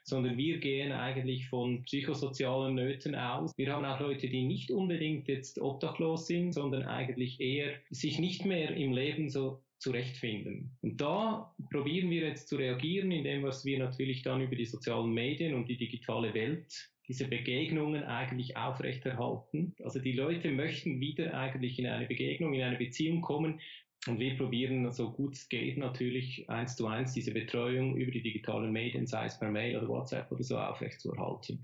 sondern 0.06 0.38
wir 0.38 0.60
gehen 0.60 0.92
eigentlich 0.92 1.50
von 1.50 1.82
psychosozialen 1.84 2.76
Nöten 2.76 3.16
aus. 3.16 3.52
Wir 3.58 3.74
haben 3.74 3.86
auch 3.86 4.00
Leute, 4.00 4.30
die 4.30 4.44
nicht 4.44 4.70
unbedingt 4.72 5.28
jetzt 5.28 5.60
obdachlos 5.60 6.28
sind, 6.28 6.54
sondern 6.54 6.84
eigentlich 6.84 7.42
eher 7.42 7.74
sich 7.90 8.20
nicht 8.20 8.46
mehr 8.46 8.76
im 8.76 8.94
Leben 8.94 9.30
so 9.30 9.62
zurechtfinden. 9.80 10.78
Und 10.82 11.02
da 11.02 11.54
probieren 11.72 12.10
wir 12.10 12.28
jetzt 12.28 12.48
zu 12.48 12.56
reagieren, 12.56 13.12
indem 13.12 13.44
was 13.44 13.66
wir 13.66 13.80
natürlich 13.80 14.22
dann 14.22 14.42
über 14.42 14.56
die 14.56 14.66
sozialen 14.66 15.12
Medien 15.12 15.56
und 15.56 15.68
die 15.68 15.78
digitale 15.78 16.34
Welt 16.34 16.92
diese 17.08 17.28
Begegnungen 17.28 18.04
eigentlich 18.04 18.58
aufrechterhalten. 18.58 19.76
Also 19.84 20.00
die 20.00 20.14
Leute 20.14 20.52
möchten 20.52 21.00
wieder 21.00 21.34
eigentlich 21.36 21.78
in 21.78 21.86
eine 21.88 22.08
Begegnung, 22.08 22.54
in 22.54 22.64
eine 22.64 22.78
Beziehung 22.78 23.22
kommen, 23.22 23.60
und 24.08 24.20
wir 24.20 24.38
probieren 24.38 24.92
so 24.92 25.12
gut 25.12 25.36
es 25.36 25.50
geht 25.50 25.78
natürlich 25.78 26.50
eins 26.50 26.76
zu 26.76 26.88
eins 26.88 27.14
diese 27.14 27.32
Betreuung 27.32 27.96
über 27.96 28.12
die 28.12 28.22
digitalen 28.22 28.72
Medien, 28.72 29.08
sei 29.08 29.26
es 29.26 29.40
per 29.40 29.50
Mail 29.50 29.78
oder 29.78 29.88
WhatsApp 29.88 30.32
oder 30.32 30.44
so, 30.44 30.58
aufrechtzuerhalten. 30.58 31.64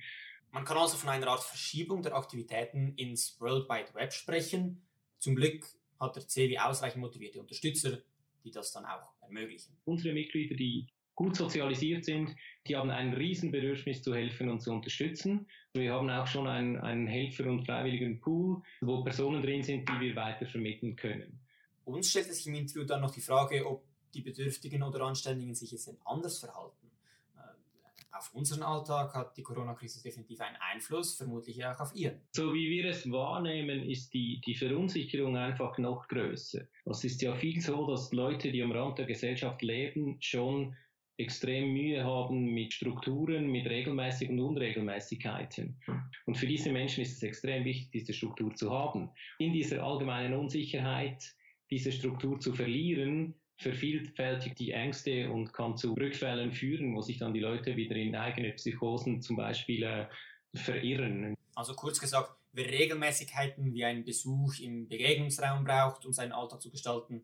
Man 0.51 0.65
kann 0.65 0.77
also 0.77 0.97
von 0.97 1.09
einer 1.09 1.27
Art 1.27 1.43
Verschiebung 1.43 2.01
der 2.01 2.15
Aktivitäten 2.15 2.93
ins 2.95 3.39
World 3.39 3.69
Wide 3.69 3.93
Web 3.93 4.11
sprechen. 4.11 4.81
Zum 5.17 5.35
Glück 5.35 5.65
hat 5.99 6.15
der 6.15 6.27
CW 6.27 6.57
ausreichend 6.57 7.01
motivierte 7.01 7.39
Unterstützer, 7.39 7.99
die 8.43 8.51
das 8.51 8.71
dann 8.71 8.85
auch 8.85 9.13
ermöglichen. 9.21 9.77
Unsere 9.85 10.13
Mitglieder, 10.13 10.55
die 10.55 10.87
gut 11.15 11.35
sozialisiert 11.35 12.03
sind, 12.03 12.35
die 12.67 12.75
haben 12.75 12.89
ein 12.89 13.13
Riesenbedürfnis 13.13 14.01
zu 14.01 14.15
helfen 14.15 14.49
und 14.49 14.61
zu 14.61 14.71
unterstützen. 14.71 15.47
Wir 15.73 15.93
haben 15.93 16.09
auch 16.09 16.27
schon 16.27 16.47
einen, 16.47 16.77
einen 16.77 17.07
Helfer- 17.07 17.45
und 17.45 17.65
freiwilligen 17.65 18.19
Pool, 18.19 18.61
wo 18.81 19.03
Personen 19.03 19.43
drin 19.43 19.61
sind, 19.61 19.87
die 19.87 19.99
wir 19.99 20.15
weiter 20.15 20.47
vermitteln 20.47 20.95
können. 20.95 21.39
Uns 21.85 22.09
stellte 22.09 22.33
sich 22.33 22.47
im 22.47 22.55
Interview 22.55 22.83
dann 22.83 23.01
noch 23.01 23.11
die 23.11 23.21
Frage, 23.21 23.65
ob 23.65 23.83
die 24.13 24.21
Bedürftigen 24.21 24.83
oder 24.83 25.01
Anständigen 25.01 25.55
sich 25.55 25.71
jetzt 25.71 25.89
anders 26.05 26.39
verhalten. 26.39 26.91
Äh, 27.37 28.17
auf 28.17 28.33
unseren 28.33 28.63
Alltag 28.63 29.13
hat 29.13 29.37
die 29.37 29.43
Corona-Krise 29.43 30.03
definitiv 30.03 30.41
einen 30.41 30.57
Einfluss, 30.57 31.15
vermutlich 31.15 31.65
auch 31.65 31.79
auf 31.79 31.95
ihren. 31.95 32.21
So 32.31 32.53
wie 32.53 32.69
wir 32.69 32.89
es 32.89 33.09
wahrnehmen, 33.09 33.89
ist 33.89 34.13
die, 34.13 34.41
die 34.45 34.55
Verunsicherung 34.55 35.37
einfach 35.37 35.77
noch 35.77 36.07
größer. 36.07 36.67
Es 36.85 37.03
ist 37.03 37.21
ja 37.21 37.35
viel 37.35 37.61
so, 37.61 37.87
dass 37.87 38.11
Leute, 38.11 38.51
die 38.51 38.61
am 38.61 38.71
Rand 38.71 38.99
der 38.99 39.05
Gesellschaft 39.05 39.61
leben, 39.61 40.17
schon 40.19 40.75
extrem 41.17 41.73
Mühe 41.73 42.03
haben 42.03 42.53
mit 42.53 42.73
Strukturen, 42.73 43.51
mit 43.51 43.67
Regelmäßigen 43.67 44.39
und 44.39 44.57
Unregelmäßigkeiten. 44.57 45.79
Und 46.25 46.35
für 46.35 46.47
diese 46.47 46.71
Menschen 46.71 47.01
ist 47.03 47.17
es 47.17 47.23
extrem 47.23 47.63
wichtig, 47.63 47.91
diese 47.91 48.13
Struktur 48.13 48.53
zu 48.55 48.71
haben. 48.71 49.11
In 49.37 49.53
dieser 49.53 49.83
allgemeinen 49.83 50.33
Unsicherheit 50.33 51.35
diese 51.71 51.91
Struktur 51.91 52.39
zu 52.39 52.53
verlieren, 52.53 53.35
vervielfältigt 53.57 54.59
die 54.59 54.71
Ängste 54.71 55.29
und 55.31 55.53
kann 55.53 55.77
zu 55.77 55.93
Rückfällen 55.93 56.51
führen, 56.51 56.95
wo 56.95 57.01
sich 57.01 57.17
dann 57.17 57.33
die 57.33 57.39
Leute 57.39 57.75
wieder 57.75 57.95
in 57.95 58.15
eigene 58.15 58.51
Psychosen 58.53 59.21
zum 59.21 59.37
Beispiel 59.37 59.83
äh, 59.83 60.07
verirren. 60.53 61.35
Also 61.55 61.73
kurz 61.75 61.99
gesagt, 61.99 62.35
wer 62.53 62.69
Regelmäßigkeiten 62.69 63.73
wie 63.73 63.85
einen 63.85 64.03
Besuch 64.03 64.59
im 64.59 64.87
Begegnungsraum 64.87 65.63
braucht, 65.63 66.05
um 66.05 66.11
seinen 66.11 66.31
Alltag 66.31 66.61
zu 66.61 66.71
gestalten, 66.71 67.23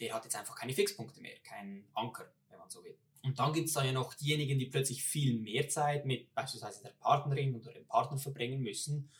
der 0.00 0.14
hat 0.14 0.24
jetzt 0.24 0.36
einfach 0.36 0.56
keine 0.56 0.72
Fixpunkte 0.72 1.20
mehr, 1.20 1.36
keinen 1.42 1.84
Anker, 1.94 2.30
wenn 2.48 2.58
man 2.58 2.70
so 2.70 2.84
will. 2.84 2.96
Und 3.24 3.38
dann 3.38 3.52
gibt 3.52 3.66
es 3.66 3.74
da 3.74 3.84
ja 3.84 3.92
noch 3.92 4.14
diejenigen, 4.14 4.58
die 4.58 4.66
plötzlich 4.66 5.02
viel 5.02 5.40
mehr 5.40 5.68
Zeit 5.68 6.06
mit 6.06 6.32
beispielsweise 6.34 6.84
der 6.84 6.90
Partnerin 7.00 7.56
oder 7.56 7.72
dem 7.72 7.84
Partner 7.86 8.16
verbringen 8.16 8.62
müssen 8.62 9.10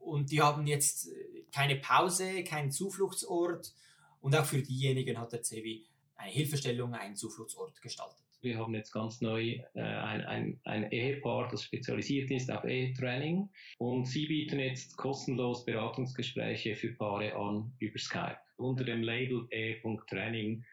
und 0.00 0.30
die 0.30 0.40
haben 0.40 0.66
jetzt 0.66 1.08
äh, 1.08 1.44
keine 1.52 1.76
Pause, 1.76 2.42
keinen 2.44 2.70
Zufluchtsort. 2.70 3.72
Und 4.20 4.36
auch 4.36 4.44
für 4.44 4.62
diejenigen 4.62 5.18
hat 5.18 5.32
der 5.32 5.42
CEWI 5.42 5.86
eine 6.16 6.30
Hilfestellung, 6.30 6.94
einen 6.94 7.16
Zufluchtsort 7.16 7.80
gestaltet. 7.80 8.18
Wir 8.42 8.58
haben 8.58 8.74
jetzt 8.74 8.92
ganz 8.92 9.20
neu 9.20 9.60
äh, 9.74 9.80
ein, 9.80 10.22
ein, 10.22 10.60
ein 10.64 10.90
Ehepaar, 10.90 11.48
das 11.50 11.62
spezialisiert 11.62 12.30
ist 12.30 12.50
auf 12.50 12.64
Ehetraining. 12.64 13.50
Und 13.78 14.06
sie 14.06 14.26
bieten 14.26 14.58
jetzt 14.58 14.96
kostenlos 14.96 15.64
Beratungsgespräche 15.64 16.74
für 16.74 16.92
Paare 16.92 17.34
an 17.34 17.72
über 17.78 17.98
Skype. 17.98 18.38
Unter 18.56 18.84
dem 18.84 19.02
Label 19.02 19.46
Ehe.training 19.50 20.64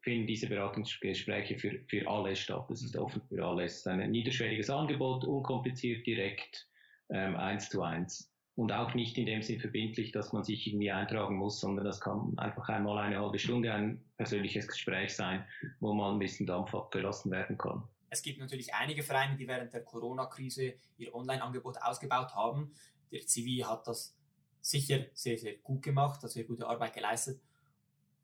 finden 0.00 0.26
diese 0.26 0.48
Beratungsgespräche 0.48 1.58
für, 1.58 1.80
für 1.88 2.08
alle 2.08 2.36
statt. 2.36 2.66
Das 2.68 2.82
ist 2.82 2.96
offen 2.96 3.22
für 3.28 3.44
alle. 3.44 3.64
Es 3.64 3.76
ist 3.76 3.86
ein 3.86 4.10
niederschwelliges 4.10 4.68
Angebot, 4.70 5.24
unkompliziert, 5.24 6.06
direkt, 6.06 6.68
ähm, 7.10 7.36
eins 7.36 7.68
zu 7.68 7.82
eins 7.82 8.33
und 8.56 8.70
auch 8.72 8.94
nicht 8.94 9.18
in 9.18 9.26
dem 9.26 9.42
Sinn 9.42 9.58
verbindlich, 9.58 10.12
dass 10.12 10.32
man 10.32 10.44
sich 10.44 10.66
irgendwie 10.66 10.90
eintragen 10.90 11.36
muss, 11.36 11.60
sondern 11.60 11.84
das 11.84 12.00
kann 12.00 12.38
einfach 12.38 12.68
einmal 12.68 12.98
eine 12.98 13.18
halbe 13.18 13.38
Stunde 13.38 13.72
ein 13.72 14.04
persönliches 14.16 14.68
Gespräch 14.68 15.14
sein, 15.14 15.44
wo 15.80 15.92
mal 15.92 16.12
ein 16.12 16.18
bisschen 16.18 16.46
Dampf 16.46 16.74
abgelassen 16.74 17.32
werden 17.32 17.58
kann. 17.58 17.82
Es 18.10 18.22
gibt 18.22 18.38
natürlich 18.38 18.72
einige 18.72 19.02
Vereine, 19.02 19.36
die 19.36 19.48
während 19.48 19.72
der 19.72 19.82
Corona-Krise 19.82 20.74
ihr 20.98 21.14
Online-Angebot 21.14 21.82
ausgebaut 21.82 22.32
haben. 22.36 22.72
Der 23.10 23.26
Zivi 23.26 23.64
hat 23.66 23.88
das 23.88 24.16
sicher 24.60 25.06
sehr, 25.14 25.36
sehr 25.36 25.56
gut 25.56 25.82
gemacht, 25.82 26.22
hat 26.22 26.30
sehr 26.30 26.44
gute 26.44 26.68
Arbeit 26.68 26.94
geleistet. 26.94 27.42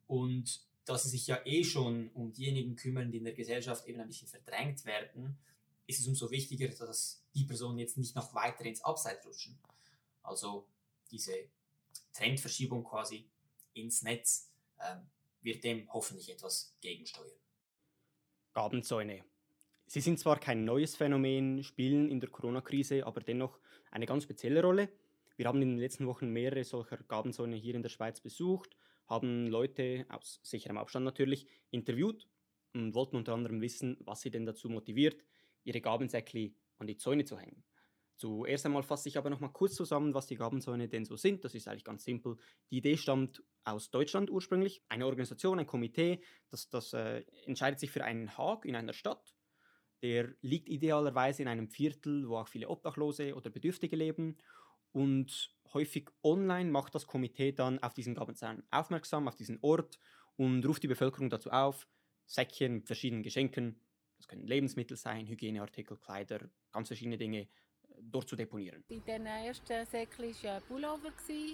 Und 0.07 0.61
da 0.85 0.97
sie 0.97 1.09
sich 1.09 1.27
ja 1.27 1.41
eh 1.45 1.65
schon 1.65 2.09
um 2.11 2.33
diejenigen 2.33 2.77
kümmern, 2.77 3.11
die 3.11 3.19
in 3.19 3.25
der 3.25 3.33
Gesellschaft 3.33 3.87
eben 3.89 4.01
ein 4.01 4.07
bisschen 4.07 4.29
verdrängt 4.29 4.85
werden, 4.85 5.39
ist 5.89 6.01
es 6.01 6.07
umso 6.07 6.31
wichtiger, 6.31 6.69
dass 6.69 7.25
die 7.35 7.45
Personen 7.45 7.79
jetzt 7.79 7.99
nicht 7.99 8.15
noch 8.15 8.33
weiter 8.33 8.65
ins 8.65 8.83
Abseits 8.85 9.27
rutschen. 9.27 9.59
Also 10.23 10.67
diese 11.11 11.49
Trendverschiebung 12.13 12.85
quasi 12.85 13.29
ins 13.75 14.03
Netz 14.03 14.51
ähm, 14.81 15.09
wird 15.43 15.65
dem 15.65 15.93
hoffentlich 15.93 16.31
etwas 16.31 16.75
gegensteuern. 16.81 17.39
Gabenzäune. 18.53 19.25
Sie 19.87 20.01
sind 20.01 20.19
zwar 20.19 20.39
kein 20.39 20.65
neues 20.65 20.97
Phänomen, 20.97 21.65
spielen 21.65 22.11
in 22.11 22.21
der 22.21 22.31
Corona-Krise 22.31 23.07
aber 23.07 23.21
dennoch 23.21 23.59
eine 23.91 24.07
ganz 24.07 24.25
spezielle 24.25 24.63
Rolle. 24.63 24.89
Wir 25.37 25.47
haben 25.47 25.63
in 25.63 25.71
den 25.71 25.79
letzten 25.79 26.07
Wochen 26.07 26.31
mehrere 26.31 26.65
solcher 26.65 26.99
Gabenzäune 26.99 27.57
hier 27.57 27.75
in 27.75 27.83
der 27.83 27.89
Schweiz 27.89 28.21
besucht, 28.21 28.77
haben 29.07 29.47
Leute 29.49 30.07
aus 30.09 30.41
sicherem 30.43 30.79
Abstand 30.79 31.05
natürlich 31.05 31.47
interviewt 31.71 32.29
und 32.75 32.95
wollten 32.95 33.17
unter 33.17 33.35
anderem 33.35 33.61
wissen, 33.61 33.97
was 34.01 34.21
sie 34.21 34.31
denn 34.31 34.47
dazu 34.47 34.69
motiviert, 34.69 35.25
ihre 35.65 35.81
Gabensäckli 35.81 36.55
an 36.79 36.87
die 36.87 36.97
Zäune 36.97 37.25
zu 37.25 37.39
hängen. 37.39 37.65
Zuerst 38.21 38.67
einmal 38.67 38.83
fasse 38.83 39.09
ich 39.09 39.17
aber 39.17 39.31
noch 39.31 39.41
mal 39.41 39.49
kurz 39.49 39.75
zusammen, 39.75 40.13
was 40.13 40.27
die 40.27 40.37
Gabenzäune 40.37 40.89
denn 40.89 41.07
so 41.07 41.17
sind. 41.17 41.43
Das 41.43 41.55
ist 41.55 41.67
eigentlich 41.67 41.85
ganz 41.85 42.05
simpel. 42.05 42.37
Die 42.71 42.77
Idee 42.77 42.99
stammt 42.99 43.43
aus 43.65 43.91
Deutschland 43.91 44.31
ursprünglich. 44.31 44.83
Eine 44.91 45.07
Organisation, 45.07 45.59
ein 45.59 45.67
Komitee, 45.67 46.21
das, 46.51 46.69
das 46.69 46.93
äh, 46.93 47.25
entscheidet 47.47 47.81
sich 47.81 47.91
für 47.91 48.05
einen 48.05 48.37
Hag 48.37 48.67
in 48.67 48.77
einer 48.77 48.93
Stadt. 48.93 49.35
Der 50.03 50.35
liegt 50.43 50.69
idealerweise 50.69 51.41
in 51.41 51.49
einem 51.49 51.71
Viertel, 51.71 52.29
wo 52.29 52.37
auch 52.37 52.49
viele 52.49 52.69
Obdachlose 52.69 53.35
oder 53.35 53.49
Bedürftige 53.49 53.97
leben. 53.97 54.37
Und 54.93 55.57
häufig 55.73 56.11
online 56.23 56.71
macht 56.71 56.95
das 56.95 57.07
Komitee 57.07 57.53
dann 57.53 57.79
auf 57.79 57.95
diesen 57.95 58.15
Gabenzaun 58.15 58.63
aufmerksam, 58.71 59.29
auf 59.29 59.37
diesen 59.37 59.61
Ort 59.63 59.99
und 60.37 60.67
ruft 60.67 60.83
die 60.83 60.89
Bevölkerung 60.89 61.31
dazu 61.31 61.49
auf, 61.49 61.89
Säckchen 62.27 62.75
mit 62.75 62.87
verschiedenen 62.87 63.23
Geschenken, 63.23 63.81
das 64.19 64.29
können 64.29 64.47
Lebensmittel 64.47 64.99
sein, 64.99 65.27
Hygieneartikel, 65.27 65.97
Kleider, 65.97 66.51
ganz 66.71 66.89
verschiedene 66.89 67.17
Dinge, 67.17 67.49
dort 67.99 68.29
zu 68.29 68.37
deponieren. 68.37 68.83
In 68.89 69.05
den 69.05 69.27
ersten 69.27 69.87
Säckchen 69.87 70.35
war 70.43 70.61
Pullover, 70.61 71.13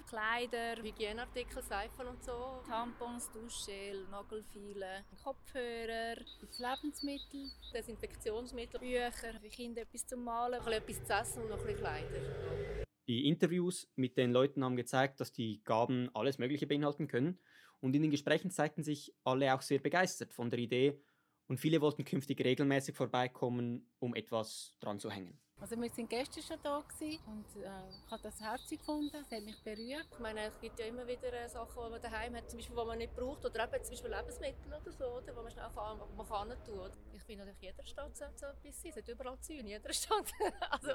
Kleider, 0.09 0.83
Hygieneartikel, 0.83 1.63
Seifen 1.63 2.07
und 2.07 2.23
so. 2.23 2.63
Tampons, 2.67 3.31
Duschgel, 3.33 4.07
Nagelfeile, 4.11 5.05
Kopfhörer, 5.23 6.17
Lebensmittel, 6.59 7.51
Desinfektionsmittel, 7.73 8.81
Bücher, 8.81 9.39
für 9.41 9.49
Kinder 9.49 9.83
etwas 9.83 10.07
zum 10.07 10.25
Malen, 10.25 10.61
etwas 10.67 11.05
zu 11.05 11.13
essen 11.13 11.43
und 11.43 11.51
noch 11.51 11.59
ein 11.59 11.67
bisschen 11.67 11.81
Kleider. 11.81 12.85
Die 13.09 13.29
Interviews 13.29 13.89
mit 13.95 14.17
den 14.17 14.33
Leuten 14.33 14.65
haben 14.65 14.77
gezeigt, 14.77 15.21
dass 15.21 15.33
die 15.33 15.63
Gaben 15.63 16.11
alles 16.15 16.39
Mögliche 16.39 16.67
beinhalten 16.67 17.07
können. 17.07 17.39
Und 17.81 17.95
in 17.95 18.03
den 18.03 18.11
Gesprächen 18.11 18.51
zeigten 18.51 18.83
sich 18.83 19.15
alle 19.23 19.55
auch 19.55 19.63
sehr 19.63 19.79
begeistert 19.79 20.33
von 20.33 20.51
der 20.51 20.59
Idee 20.59 21.01
und 21.47 21.59
viele 21.59 21.81
wollten 21.81 22.05
künftig 22.05 22.41
regelmäßig 22.45 22.97
vorbeikommen, 22.97 23.89
um 23.99 24.15
etwas 24.15 24.75
dran 24.81 24.99
zu 24.99 25.11
hängen. 25.11 25.39
Also 25.59 25.81
wir 25.81 25.91
sind 25.91 26.11
gestern 26.11 26.43
schon 26.43 26.59
da 26.63 26.77
und 26.77 27.63
äh, 27.63 27.69
ich 28.05 28.11
habe 28.11 28.23
das 28.23 28.39
herzig 28.41 28.79
gefunden, 28.79 29.17
es 29.17 29.31
hat 29.35 29.43
mich 29.43 29.59
berührt. 29.63 30.07
Ich 30.13 30.19
meine, 30.19 30.43
es 30.43 30.61
gibt 30.61 30.79
ja 30.79 30.85
immer 30.85 31.07
wieder 31.07 31.33
äh, 31.33 31.49
Sachen, 31.49 31.83
die 31.83 31.91
man 31.91 32.03
daheim 32.03 32.37
hat, 32.37 32.51
zum 32.51 32.59
Beispiel, 32.59 32.77
die 32.77 32.85
man 32.85 32.99
nicht 32.99 33.17
braucht 33.17 33.43
oder 33.43 33.65
eben 33.65 33.83
zum 33.83 33.95
Beispiel 33.95 34.11
Lebensmittel 34.11 34.67
oder 34.69 34.93
so, 34.93 35.05
oder, 35.07 35.35
wo 35.35 35.43
man 35.43 35.51
schnell 35.51 35.71
fahren, 35.71 35.99
man 36.15 36.29
kann 36.29 36.49
nicht 36.49 36.65
tun. 36.67 36.91
Ich 37.15 37.23
finde 37.23 37.47
natürlich, 37.47 37.63
jeder 37.63 37.87
Stadt 37.87 38.15
sollte 38.15 38.39
so 38.39 38.47
etwas 38.47 38.83
sein, 38.83 38.91
es 38.91 38.97
hat 38.97 39.09
überall 39.09 39.41
zu 39.41 39.55
in 39.55 39.67
jeder 39.67 39.93
Stadt. 39.95 40.31
also, 40.71 40.93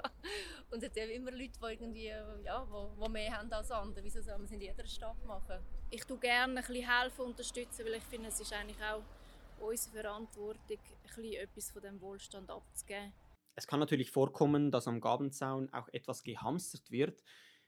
und 0.70 0.84
es 0.84 0.90
hat 0.90 0.98
immer 1.10 1.32
Leute, 1.32 1.60
die 1.60 1.66
irgendwie, 1.66 2.14
ja, 2.46 2.68
wo, 2.70 2.92
wo 2.98 3.10
mehr 3.10 3.36
haben 3.36 3.52
als 3.52 3.72
andere, 3.72 4.04
wieso 4.04 4.22
soll 4.22 4.38
man 4.38 4.46
es 4.46 4.52
in 4.52 4.62
jeder 4.62 4.86
Stadt 4.86 5.26
machen? 5.26 5.58
Ich 5.90 6.06
tue 6.06 6.20
gerne 6.20 6.60
ein 6.60 6.66
bisschen 6.66 6.88
helfen, 6.88 7.26
unterstützen, 7.26 7.84
weil 7.84 7.96
ich 7.96 8.04
finde, 8.04 8.30
es 8.30 8.40
ist 8.40 8.54
eigentlich 8.54 8.82
auch 8.84 9.02
unsere 9.60 10.02
Verantwortung, 10.02 10.62
ein 10.70 11.08
bisschen 11.08 11.34
etwas 11.34 11.72
von 11.72 11.82
dem 11.82 12.00
Wohlstand 12.00 12.50
abzugeben 12.52 13.12
es 13.56 13.68
kann 13.68 13.80
natürlich 13.80 14.12
vorkommen, 14.12 14.72
dass 14.72 14.88
am 14.88 15.02
Gabenzaun 15.02 15.70
auch 15.74 15.90
etwas 15.90 16.24
gehamstert 16.24 16.90
wird. 16.92 17.24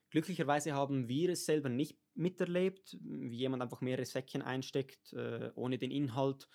Glücklicherweise 0.10 0.74
haben 0.74 1.08
wir 1.08 1.30
es 1.30 1.46
selber 1.46 1.69
nicht 1.69 2.00
miterlebt, 2.13 2.98
wie 3.02 3.38
jemand 3.38 3.63
einfach 3.63 3.82
mehrere 3.82 4.06
Säckchen 4.06 4.41
einsteckt, 4.41 5.13
äh, 5.13 5.52
ohne 5.56 5.78
den 5.78 5.91
Inhalt 5.91 6.48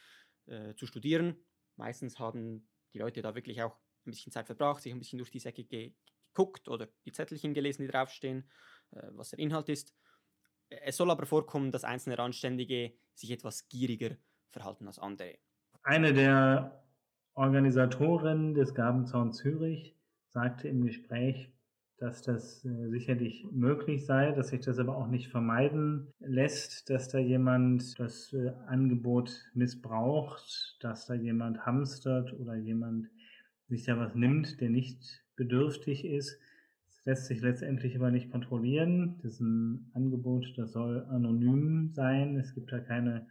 äh, 0.46 0.74
zu 0.74 0.86
studieren. 0.86 1.44
Meistens 1.76 2.18
haben 2.18 2.68
die 2.94 2.98
Leute 2.98 3.20
da 3.20 3.34
wirklich 3.34 3.62
auch 3.62 3.76
ein 4.06 4.12
bisschen 4.12 4.32
Zeit 4.32 4.46
verbracht, 4.46 4.82
sich 4.82 4.92
ein 4.92 4.98
bisschen 4.98 5.18
durch 5.18 5.30
die 5.30 5.40
Säcke 5.40 5.64
ge 5.64 5.94
geguckt 6.34 6.68
oder 6.68 6.88
die 7.04 7.10
Zettelchen 7.10 7.52
gelesen, 7.52 7.82
die 7.82 7.88
draufstehen, 7.88 8.48
äh, 8.92 9.08
was 9.10 9.30
der 9.30 9.40
Inhalt 9.40 9.68
ist. 9.68 9.94
Es 10.68 10.96
soll 10.96 11.10
aber 11.10 11.26
vorkommen, 11.26 11.72
dass 11.72 11.82
einzelne 11.82 12.16
Randständige 12.16 12.94
sich 13.14 13.30
etwas 13.32 13.68
gieriger 13.68 14.16
verhalten 14.50 14.86
als 14.86 14.98
andere. 14.98 15.38
Eine 15.82 16.12
der 16.12 16.87
Organisatorin 17.38 18.54
des 18.54 18.74
Gabenzaun 18.74 19.32
Zürich 19.32 19.94
sagte 20.26 20.66
im 20.66 20.84
Gespräch, 20.84 21.52
dass 21.98 22.20
das 22.20 22.64
äh, 22.64 22.88
sicherlich 22.88 23.46
möglich 23.52 24.06
sei, 24.06 24.32
dass 24.32 24.48
sich 24.48 24.60
das 24.60 24.80
aber 24.80 24.96
auch 24.96 25.06
nicht 25.06 25.28
vermeiden 25.28 26.08
lässt, 26.18 26.90
dass 26.90 27.08
da 27.08 27.18
jemand 27.18 27.96
das 28.00 28.32
äh, 28.32 28.50
Angebot 28.66 29.30
missbraucht, 29.54 30.78
dass 30.80 31.06
da 31.06 31.14
jemand 31.14 31.64
hamstert 31.64 32.32
oder 32.40 32.56
jemand 32.56 33.08
sich 33.68 33.84
da 33.84 33.96
was 34.00 34.16
nimmt, 34.16 34.60
der 34.60 34.70
nicht 34.70 35.24
bedürftig 35.36 36.04
ist. 36.04 36.40
Das 36.88 37.04
lässt 37.04 37.26
sich 37.26 37.40
letztendlich 37.40 37.94
aber 37.94 38.10
nicht 38.10 38.32
kontrollieren. 38.32 39.20
Das 39.22 39.34
ist 39.34 39.40
ein 39.40 39.92
Angebot, 39.94 40.54
das 40.56 40.72
soll 40.72 41.06
anonym 41.08 41.92
sein. 41.92 42.36
Es 42.36 42.52
gibt 42.52 42.72
da 42.72 42.80
keine 42.80 43.28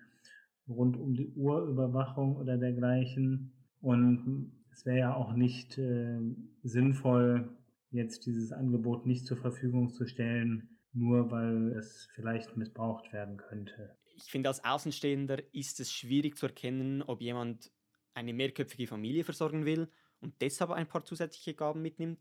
rund 0.70 0.96
um 0.96 1.14
die 1.14 1.28
Uhr 1.36 1.68
Überwachung 1.68 2.38
oder 2.38 2.58
dergleichen. 2.58 3.52
Und 3.82 4.52
es 4.72 4.86
wäre 4.86 5.00
ja 5.00 5.16
auch 5.16 5.34
nicht 5.34 5.78
äh, 5.78 6.20
sinnvoll, 6.64 7.58
jetzt 7.92 8.26
dieses 8.26 8.52
Angebot 8.52 9.06
nicht 9.06 9.26
zur 9.26 9.38
Verfügung 9.38 9.90
zu 9.90 10.06
stellen, 10.06 10.78
nur 10.94 11.32
weil 11.32 11.74
es 11.78 12.08
vielleicht 12.14 12.58
missbraucht 12.58 13.14
werden 13.14 13.38
könnte. 13.38 13.96
Ich 14.16 14.32
finde, 14.32 14.50
als 14.50 14.64
Außenstehender 14.64 15.54
ist 15.54 15.80
es 15.80 15.92
schwierig 15.92 16.38
zu 16.38 16.48
erkennen, 16.48 17.04
ob 17.04 17.22
jemand 17.22 17.72
eine 18.14 18.34
mehrköpfige 18.34 18.88
Familie 18.88 19.24
versorgen 19.24 19.66
will 19.66 19.90
und 20.20 20.42
deshalb 20.42 20.72
ein 20.72 20.88
paar 20.88 21.06
zusätzliche 21.06 21.54
Gaben 21.54 21.82
mitnimmt 21.82 22.20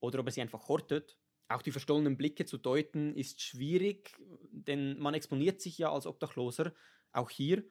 oder 0.00 0.20
ob 0.20 0.26
er 0.26 0.32
sie 0.32 0.40
einfach 0.40 0.68
hortet. 0.68 1.18
Auch 1.48 1.62
die 1.62 1.72
verstohlenen 1.72 2.16
Blicke 2.16 2.46
zu 2.46 2.58
deuten 2.58 3.14
ist 3.14 3.42
schwierig, 3.42 4.16
denn 4.50 4.98
man 4.98 5.14
exponiert 5.14 5.60
sich 5.60 5.76
ja 5.78 5.92
als 5.92 6.06
Obdachloser 6.06 6.72
auch 7.12 7.28
hier 7.28 7.64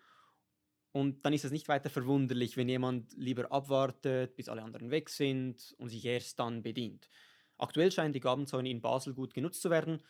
und 0.92 1.26
dann 1.26 1.34
ist 1.34 1.46
es 1.46 1.52
nicht 1.52 1.68
weiter 1.68 1.90
verwunderlich, 1.90 2.58
wenn 2.58 2.70
jemand 2.70 3.14
lieber 3.14 3.52
abwartet, 3.52 4.36
bis 4.36 4.50
alle 4.50 4.64
anderen 4.64 4.92
weg 4.92 5.10
sind 5.10 5.76
und 5.78 5.90
sich 5.90 6.06
erst 6.06 6.40
dann 6.40 6.64
bedient. 6.64 7.10
Aktuell 7.58 7.92
scheinen 7.92 8.14
die 8.14 8.20
Gabenzäune 8.20 8.70
in 8.70 8.82
Basel 8.82 9.14
gut 9.14 9.34
genutzt 9.34 9.62
zu 9.62 9.70
werden 9.70 10.02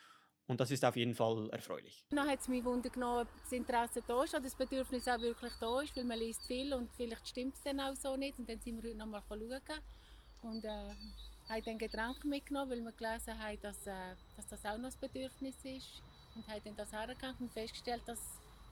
und 0.49 0.59
das 0.59 0.71
ist 0.71 0.83
auf 0.83 0.95
jeden 0.95 1.13
Fall 1.13 1.49
erfreulich. 1.51 2.05
Dann 2.09 2.27
hat 2.27 2.39
es 2.39 2.47
mich 2.47 2.63
wundern 2.63 2.91
genommen, 2.91 3.21
ob 3.21 3.43
das 3.43 3.51
Interesse 3.51 4.01
da 4.07 4.23
ist, 4.23 4.33
ob 4.33 4.43
das 4.43 4.55
Bedürfnis 4.55 5.07
auch 5.07 5.21
wirklich 5.21 5.53
da 5.59 5.81
ist, 5.81 5.95
weil 5.95 6.05
man 6.05 6.17
liest 6.17 6.41
viel 6.47 6.73
und 6.73 6.89
vielleicht 6.95 7.27
stimmt 7.27 7.55
es 7.55 7.61
dann 7.61 7.79
auch 7.79 7.95
so 7.95 8.15
nicht. 8.15 8.39
Und 8.39 8.49
dann 8.49 8.59
sind 8.59 8.81
wir 8.81 8.89
heute 8.89 8.97
noch 8.97 9.05
mal 9.05 9.21
schauen 9.27 9.79
und 10.41 10.65
äh, 10.65 10.69
haben 11.49 11.63
dann 11.65 11.77
Getränke 11.77 12.27
mitgenommen, 12.27 12.71
weil 12.71 12.81
wir 12.81 12.91
gelesen 12.93 13.37
haben, 13.37 13.59
dass, 13.61 13.85
äh, 13.85 14.15
dass 14.37 14.47
das 14.47 14.65
auch 14.65 14.77
noch 14.77 14.89
ein 14.89 14.99
Bedürfnis 14.99 15.55
ist. 15.63 16.01
Und 16.35 16.47
haben 16.47 16.61
dann 16.63 16.75
das 16.75 16.91
hergegangen 16.93 17.37
und 17.39 17.51
festgestellt, 17.51 18.03
dass 18.05 18.19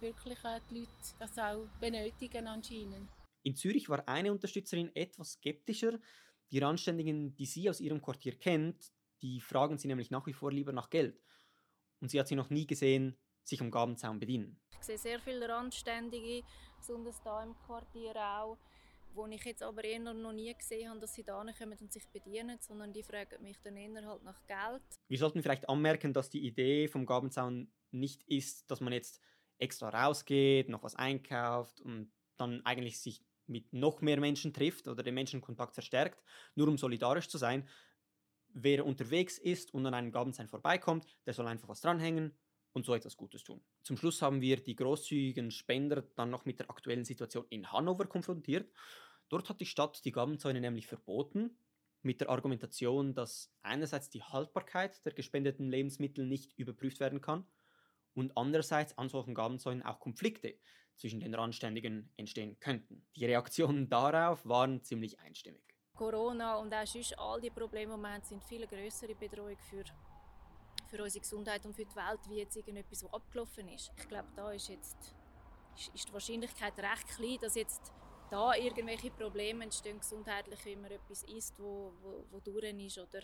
wirklich 0.02 0.38
die 0.70 0.80
Leute 0.80 0.90
das 1.20 1.38
auch 1.38 1.68
benötigen 1.80 2.48
anscheinend. 2.48 3.10
In 3.44 3.56
Zürich 3.56 3.90
war 3.90 4.08
eine 4.08 4.32
Unterstützerin 4.32 4.96
etwas 4.96 5.34
skeptischer. 5.34 6.00
Die 6.52 6.60
Randständigen, 6.60 7.36
die 7.36 7.46
sie 7.46 7.70
aus 7.70 7.80
ihrem 7.80 8.02
Quartier 8.02 8.38
kennt, 8.38 8.92
die 9.22 9.42
fragen 9.42 9.78
sie 9.78 9.88
nämlich 9.88 10.12
nach 10.12 10.26
wie 10.28 10.34
vor 10.34 10.52
lieber 10.52 10.72
nach 10.72 10.90
Geld. 10.90 11.22
Und 12.00 12.10
sie 12.10 12.20
hat 12.20 12.28
sie 12.28 12.36
noch 12.36 12.50
nie 12.50 12.68
gesehen, 12.68 13.18
sich 13.44 13.62
am 13.62 13.72
Gabenzaun 13.72 14.20
bedienen. 14.20 14.60
Ich 14.80 14.86
sehe 14.86 14.98
sehr 14.98 15.20
viele 15.20 15.48
Randständige, 15.48 16.44
besonders 16.78 17.22
hier 17.24 17.44
im 17.44 17.56
Quartier 17.66 18.16
auch, 18.16 18.58
wo 19.14 19.26
ich 19.28 19.44
jetzt 19.44 19.64
aber 19.64 19.84
eher 19.84 20.00
noch 20.00 20.34
nie 20.34 20.54
gesehen 20.54 20.90
habe, 20.90 21.00
dass 21.00 21.14
sie 21.14 21.24
da 21.24 21.44
kommen 21.58 21.78
und 21.80 21.92
sich 21.92 22.08
bedienen, 22.10 22.60
sondern 22.60 22.94
die 22.94 23.04
fragen 23.04 23.42
mich 23.42 23.58
dann 23.64 23.78
eher 23.78 24.06
halt 24.06 24.24
nach 24.24 24.46
Geld. 24.46 24.84
Wir 25.08 25.18
sollten 25.18 25.42
vielleicht 25.42 25.68
anmerken, 25.68 26.14
dass 26.14 26.30
die 26.30 26.46
Idee 26.46 26.88
vom 26.88 27.06
Gabenzaun 27.06 27.72
nicht 27.92 28.24
ist, 28.24 28.70
dass 28.70 28.82
man 28.82 28.94
jetzt 28.94 29.22
extra 29.60 29.90
rausgeht, 29.90 30.70
noch 30.70 30.84
was 30.84 30.96
einkauft 30.96 31.82
und 31.82 32.12
dann 32.38 32.66
eigentlich 32.66 33.00
sich 33.00 33.24
mit 33.48 33.74
noch 33.74 34.02
mehr 34.02 34.20
Menschen 34.20 34.54
trifft 34.54 34.88
oder 34.88 35.04
den 35.04 35.16
Menschenkontakt 35.16 35.74
verstärkt, 35.74 36.22
nur 36.56 36.68
um 36.68 36.78
solidarisch 36.78 37.30
zu 37.30 37.38
sein. 37.38 37.68
Wer 38.50 38.86
unterwegs 38.86 39.38
ist 39.38 39.74
und 39.74 39.86
an 39.86 39.94
einem 39.94 40.12
Gabensein 40.12 40.48
vorbeikommt, 40.48 41.18
der 41.26 41.34
soll 41.34 41.48
einfach 41.48 41.68
was 41.68 41.82
dranhängen 41.82 42.38
und 42.74 42.86
so 42.86 42.94
etwas 42.94 43.18
Gutes 43.18 43.44
tun. 43.44 43.64
Zum 43.84 43.98
Schluss 43.98 44.22
haben 44.22 44.42
wir 44.42 44.58
die 44.58 44.76
großzügigen 44.76 45.52
Spender 45.52 46.02
dann 46.16 46.30
noch 46.30 46.46
mit 46.46 46.60
der 46.60 46.70
aktuellen 46.70 47.06
Situation 47.06 47.46
in 47.50 47.72
Hannover 47.72 48.06
konfrontiert. 48.06 48.72
Dort 49.30 49.50
hat 49.50 49.60
die 49.60 49.66
Stadt 49.66 50.04
die 50.06 50.12
Gabenzäune 50.12 50.62
nämlich 50.62 50.88
verboten, 50.88 51.58
mit 52.04 52.22
der 52.22 52.30
Argumentation, 52.30 53.14
dass 53.14 53.52
einerseits 53.64 54.10
die 54.10 54.24
Haltbarkeit 54.24 55.04
der 55.06 55.14
gespendeten 55.14 55.70
Lebensmittel 55.70 56.26
nicht 56.26 56.54
überprüft 56.58 57.00
werden 57.00 57.22
kann 57.22 57.46
und 58.18 58.36
andererseits 58.36 58.98
an 58.98 59.10
solchen 59.10 59.36
Gabenzäunen 59.36 59.84
auch 59.84 60.00
Konflikte 60.00 60.56
zwischen 60.96 61.20
den 61.20 61.36
Randständigen 61.36 62.12
entstehen 62.18 62.60
könnten. 62.60 63.06
Die 63.16 63.26
Reaktionen 63.26 63.88
darauf 63.90 64.44
waren 64.44 64.84
ziemlich 64.84 65.20
einstimmig. 65.20 65.62
Corona 65.94 66.58
und 66.58 66.74
auch 66.74 66.86
sonst 66.88 67.18
all 67.20 67.40
die 67.40 67.52
Probleme, 67.52 67.96
wir 67.96 68.10
haben, 68.12 68.24
sind 68.24 68.44
viel 68.44 68.66
größere 68.66 69.14
Bedrohung 69.14 69.56
für, 69.70 69.84
für 70.88 71.04
unsere 71.04 71.22
Gesundheit 71.22 71.64
und 71.66 71.76
für 71.76 71.86
die 71.86 71.96
Welt, 71.96 72.20
wie 72.28 72.38
jetzt 72.38 72.58
irgendetwas, 72.58 73.04
was 73.04 73.14
abgelaufen 73.14 73.68
ist. 73.70 73.92
Ich 73.96 74.08
glaube, 74.08 74.30
da 74.36 74.52
ist 74.52 74.70
jetzt 74.70 75.16
ist 75.94 76.10
die 76.10 76.14
Wahrscheinlichkeit 76.14 76.74
recht 76.80 77.08
klein, 77.08 77.38
dass 77.40 77.54
jetzt 77.54 77.94
da 78.32 78.56
irgendwelche 78.56 79.12
Probleme 79.12 79.64
entstehen 79.64 80.00
gesundheitlich, 80.00 80.66
wenn 80.66 80.82
man 80.82 80.90
etwas 80.90 81.22
isst, 81.24 81.54
wo, 81.60 81.94
wo, 82.02 82.26
wo 82.32 82.40
durch 82.40 82.74
ist 82.84 82.98
oder 82.98 83.22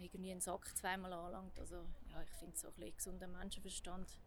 irgendwie 0.00 0.30
einen 0.30 0.40
Sack 0.40 0.66
zweimal 0.76 1.12
anlangt. 1.12 1.58
Also 1.58 1.84
ja, 2.12 2.22
ich 2.22 2.30
finde 2.30 2.56
so 2.56 2.68
ein 2.68 2.74
bisschen 2.74 2.96
gesunder 2.96 3.28
Menschenverstand. 3.28 4.18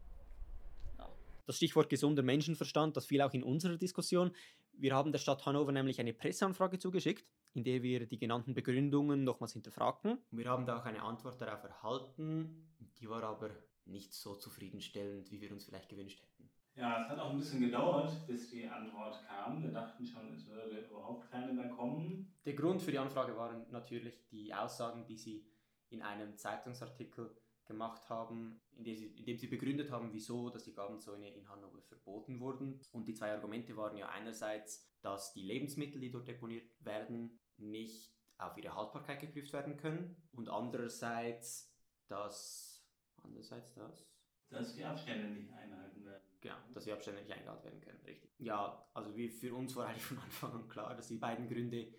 Ja. 0.98 1.08
Das 1.46 1.56
Stichwort 1.56 1.88
gesunder 1.88 2.22
Menschenverstand, 2.22 2.96
das 2.96 3.06
fiel 3.06 3.22
auch 3.22 3.32
in 3.32 3.42
unserer 3.42 3.76
Diskussion. 3.76 4.32
Wir 4.72 4.94
haben 4.94 5.12
der 5.12 5.18
Stadt 5.18 5.46
Hannover 5.46 5.72
nämlich 5.72 6.00
eine 6.00 6.12
Presseanfrage 6.12 6.78
zugeschickt, 6.78 7.24
in 7.54 7.64
der 7.64 7.82
wir 7.82 8.06
die 8.06 8.18
genannten 8.18 8.54
Begründungen 8.54 9.24
nochmals 9.24 9.52
hinterfragten. 9.52 10.18
Wir 10.30 10.50
haben 10.50 10.66
da 10.66 10.80
auch 10.80 10.84
eine 10.84 11.02
Antwort 11.02 11.40
darauf 11.40 11.64
erhalten, 11.64 12.68
die 12.98 13.08
war 13.08 13.22
aber 13.22 13.50
nicht 13.86 14.12
so 14.12 14.34
zufriedenstellend, 14.34 15.30
wie 15.30 15.40
wir 15.40 15.52
uns 15.52 15.64
vielleicht 15.64 15.88
gewünscht 15.88 16.20
hätten. 16.20 16.50
Ja, 16.74 17.02
es 17.02 17.08
hat 17.08 17.18
auch 17.18 17.30
ein 17.30 17.38
bisschen 17.38 17.60
gedauert, 17.60 18.12
bis 18.26 18.50
die 18.50 18.68
Antwort 18.68 19.18
kam. 19.26 19.62
Wir 19.62 19.70
dachten 19.70 20.04
schon, 20.04 20.30
es 20.34 20.46
würde 20.46 20.80
überhaupt 20.80 21.30
keine 21.30 21.52
mehr 21.54 21.70
kommen. 21.70 22.34
Der 22.44 22.52
Grund 22.52 22.82
für 22.82 22.90
die 22.90 22.98
Anfrage 22.98 23.34
waren 23.34 23.64
natürlich 23.70 24.26
die 24.28 24.52
Aussagen, 24.52 25.06
die 25.06 25.16
sie 25.16 25.46
in 25.88 26.02
einem 26.02 26.36
Zeitungsartikel 26.36 27.34
gemacht 27.66 28.08
haben, 28.08 28.60
in 28.72 28.84
dem, 28.84 28.96
sie, 28.96 29.06
in 29.06 29.24
dem 29.24 29.38
sie 29.38 29.48
begründet 29.48 29.90
haben, 29.90 30.12
wieso 30.12 30.50
dass 30.50 30.64
die 30.64 30.72
Gabenzäune 30.72 31.34
in 31.34 31.48
Hannover 31.48 31.82
verboten 31.82 32.40
wurden. 32.40 32.80
Und 32.92 33.08
die 33.08 33.14
zwei 33.14 33.32
Argumente 33.32 33.76
waren 33.76 33.96
ja 33.96 34.08
einerseits, 34.08 34.88
dass 35.02 35.32
die 35.32 35.42
Lebensmittel, 35.42 36.00
die 36.00 36.10
dort 36.10 36.28
deponiert 36.28 36.68
werden, 36.80 37.38
nicht 37.56 38.12
auf 38.38 38.56
ihre 38.56 38.74
Haltbarkeit 38.74 39.20
geprüft 39.20 39.52
werden 39.52 39.76
können 39.76 40.16
und 40.32 40.48
andererseits, 40.48 41.74
dass 42.06 42.86
andererseits 43.22 43.74
das 43.74 44.06
dass 44.48 44.74
die 44.74 44.84
Abstände 44.84 45.28
nicht 45.28 45.52
eingehalten 45.52 46.04
werden. 46.04 46.22
Genau, 46.40 46.54
dass 46.72 46.84
die 46.84 46.92
Abstände 46.92 47.20
nicht 47.20 47.32
eingehalten 47.32 47.64
werden 47.64 47.80
können, 47.80 48.00
richtig. 48.06 48.30
Ja, 48.38 48.88
also 48.94 49.16
wie 49.16 49.28
für 49.28 49.54
uns 49.54 49.74
war 49.74 49.88
eigentlich 49.88 50.04
von 50.04 50.18
Anfang 50.18 50.52
an 50.52 50.68
klar, 50.68 50.94
dass 50.94 51.08
die 51.08 51.16
beiden 51.16 51.48
Gründe 51.48 51.92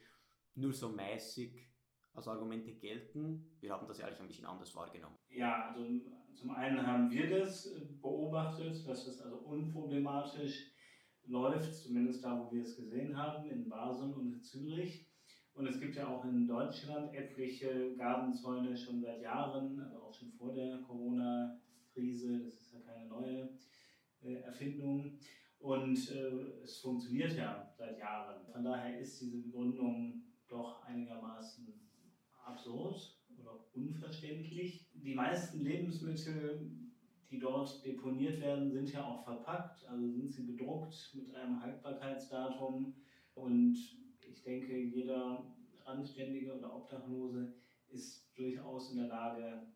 nur 0.56 0.74
so 0.74 0.90
mäßig 0.90 1.70
als 2.18 2.28
Argumente 2.28 2.74
gelten. 2.74 3.46
Wir 3.60 3.72
haben 3.72 3.88
das 3.88 4.02
eigentlich 4.02 4.20
ein 4.20 4.28
bisschen 4.28 4.46
anders 4.46 4.76
wahrgenommen. 4.76 5.16
Ja, 5.30 5.70
also 5.70 5.86
zum 6.34 6.52
einen 6.52 6.86
haben 6.86 7.12
wir 7.12 7.40
das 7.40 7.70
beobachtet, 8.02 8.88
dass 8.88 9.06
das 9.06 9.22
also 9.22 9.38
unproblematisch 9.38 10.72
läuft, 11.26 11.74
zumindest 11.76 12.24
da, 12.24 12.40
wo 12.40 12.52
wir 12.52 12.64
es 12.64 12.76
gesehen 12.76 13.16
haben, 13.16 13.48
in 13.50 13.70
Basel 13.70 14.12
und 14.14 14.34
in 14.34 14.42
Zürich. 14.42 15.08
Und 15.54 15.68
es 15.68 15.80
gibt 15.80 15.96
ja 15.96 16.08
auch 16.08 16.24
in 16.26 16.48
Deutschland 16.48 17.14
etliche 17.14 17.96
Gabenzäune 17.96 18.76
schon 18.76 19.02
seit 19.02 19.22
Jahren, 19.22 19.80
also 19.80 19.98
auch 20.02 20.14
schon 20.14 20.32
vor 20.32 20.54
der 20.54 20.80
Corona-Krise. 20.80 22.44
Das 22.44 22.54
ist 22.62 22.74
ja 22.74 22.80
keine 22.82 23.08
neue 23.08 23.50
äh, 24.24 24.42
Erfindung. 24.42 25.20
Und 25.60 26.12
äh, 26.12 26.64
es 26.64 26.80
funktioniert 26.80 27.34
ja 27.34 27.72
seit 27.76 27.98
Jahren. 27.98 28.46
Von 28.52 28.64
daher 28.64 29.00
ist 29.00 29.20
diese 29.22 29.42
Begründung 29.42 30.22
doch 30.48 30.84
einigermaßen 30.84 31.87
absurd 32.48 33.18
oder 33.40 33.60
unverständlich. 33.74 34.90
Die 34.94 35.14
meisten 35.14 35.62
Lebensmittel, 35.62 36.72
die 37.30 37.40
dort 37.40 37.84
deponiert 37.86 38.40
werden, 38.40 38.72
sind 38.72 38.92
ja 38.92 39.04
auch 39.04 39.24
verpackt, 39.24 39.86
also 39.86 40.08
sind 40.08 40.32
sie 40.32 40.44
bedruckt 40.44 41.12
mit 41.14 41.34
einem 41.36 41.62
Haltbarkeitsdatum. 41.62 42.94
Und 43.36 43.78
ich 44.22 44.42
denke, 44.44 44.78
jeder 44.78 45.46
Anständige 45.86 46.58
oder 46.58 46.74
Obdachlose 46.74 47.54
ist 47.90 48.32
durchaus 48.38 48.92
in 48.92 48.98
der 48.98 49.08
Lage, 49.08 49.68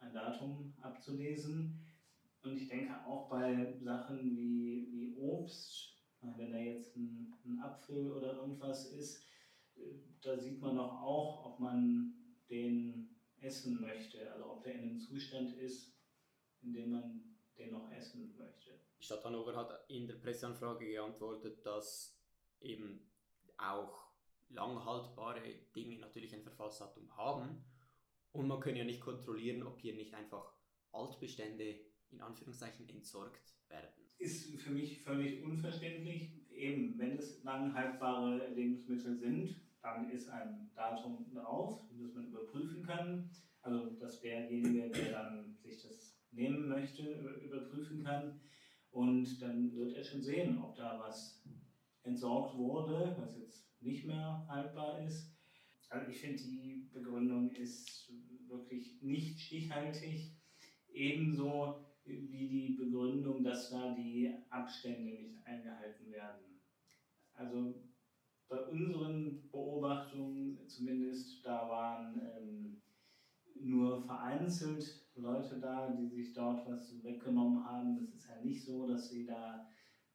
ein 0.00 0.12
Datum 0.12 0.72
abzulesen. 0.80 1.80
Und 2.42 2.56
ich 2.56 2.68
denke 2.68 2.94
auch 3.04 3.28
bei 3.28 3.74
Sachen 3.80 4.36
wie, 4.36 4.88
wie 4.92 5.14
Obst, 5.16 5.96
wenn 6.20 6.52
da 6.52 6.58
jetzt 6.58 6.96
ein, 6.96 7.32
ein 7.44 7.58
Apfel 7.60 8.12
oder 8.12 8.36
irgendwas 8.36 8.92
ist, 8.92 9.27
da 10.20 10.36
sieht 10.36 10.60
man 10.60 10.76
doch 10.76 11.00
auch, 11.00 11.44
ob 11.46 11.60
man 11.60 12.14
den 12.50 13.16
essen 13.40 13.80
möchte, 13.80 14.30
also 14.32 14.50
ob 14.50 14.64
der 14.64 14.74
in 14.74 14.80
einem 14.80 14.98
Zustand 15.00 15.56
ist, 15.56 15.96
in 16.62 16.72
dem 16.72 16.92
man 16.92 17.36
den 17.56 17.72
noch 17.72 17.90
essen 17.92 18.34
möchte. 18.36 18.80
Die 18.98 19.04
Stadt 19.04 19.24
Hannover 19.24 19.54
hat 19.54 19.84
in 19.88 20.06
der 20.06 20.14
Presseanfrage 20.14 20.86
geantwortet, 20.86 21.64
dass 21.64 22.20
eben 22.60 23.08
auch 23.56 24.08
langhaltbare 24.50 25.42
Dinge 25.74 25.98
natürlich 25.98 26.34
ein 26.34 26.42
Verfallsdatum 26.42 27.16
haben 27.16 27.64
und 28.32 28.48
man 28.48 28.60
könne 28.60 28.78
ja 28.78 28.84
nicht 28.84 29.00
kontrollieren, 29.00 29.62
ob 29.62 29.80
hier 29.80 29.94
nicht 29.94 30.14
einfach 30.14 30.52
Altbestände 30.92 31.80
in 32.10 32.20
Anführungszeichen 32.20 32.88
entsorgt 32.88 33.54
werden. 33.68 33.90
Ist 34.18 34.60
für 34.60 34.70
mich 34.70 35.02
völlig 35.02 35.44
unverständlich. 35.44 36.32
Eben, 36.50 36.98
wenn 36.98 37.16
es 37.18 37.42
langhaltbare 37.44 38.48
Lebensmittel 38.54 39.16
sind, 39.16 39.60
dann 39.82 40.10
ist 40.10 40.28
ein 40.28 40.70
Datum 40.74 41.26
drauf, 41.32 41.82
das 41.90 42.14
man 42.14 42.26
überprüfen 42.26 42.82
kann. 42.82 43.30
Also, 43.62 43.90
dass 43.98 44.20
derjenige, 44.20 44.90
der 44.90 45.12
dann 45.12 45.56
sich 45.56 45.82
das 45.82 46.18
nehmen 46.30 46.68
möchte, 46.68 47.02
überprüfen 47.42 48.04
kann. 48.04 48.40
Und 48.90 49.40
dann 49.40 49.74
wird 49.74 49.94
er 49.94 50.04
schon 50.04 50.22
sehen, 50.22 50.58
ob 50.58 50.76
da 50.76 50.98
was 50.98 51.44
entsorgt 52.02 52.56
wurde, 52.56 53.16
was 53.18 53.36
jetzt 53.36 53.68
nicht 53.80 54.06
mehr 54.06 54.46
haltbar 54.48 55.04
ist. 55.04 55.36
Also 55.90 56.10
ich 56.10 56.18
finde, 56.20 56.42
die 56.42 56.88
Begründung 56.92 57.50
ist 57.52 58.12
wirklich 58.46 59.00
nicht 59.02 59.40
stichhaltig. 59.40 60.32
Ebenso 60.92 61.84
wie 62.04 62.48
die 62.48 62.76
Begründung, 62.78 63.44
dass 63.44 63.70
da 63.70 63.94
die 63.94 64.34
Abstände 64.50 65.12
nicht 65.12 65.46
eingehalten 65.46 66.10
werden. 66.10 66.60
Also 67.34 67.87
bei 68.48 68.64
unseren 68.64 69.48
Beobachtungen 69.50 70.66
zumindest, 70.68 71.44
da 71.44 71.68
waren 71.68 72.20
ähm, 72.36 72.76
nur 73.60 74.02
vereinzelt 74.04 75.06
Leute 75.14 75.58
da, 75.58 75.90
die 75.90 76.06
sich 76.06 76.32
dort 76.32 76.66
was 76.66 77.02
weggenommen 77.02 77.64
haben. 77.64 77.96
Das 77.96 78.12
ist 78.12 78.28
ja 78.28 78.40
nicht 78.42 78.64
so, 78.64 78.88
dass 78.88 79.10
sie 79.10 79.26
da, 79.26 79.68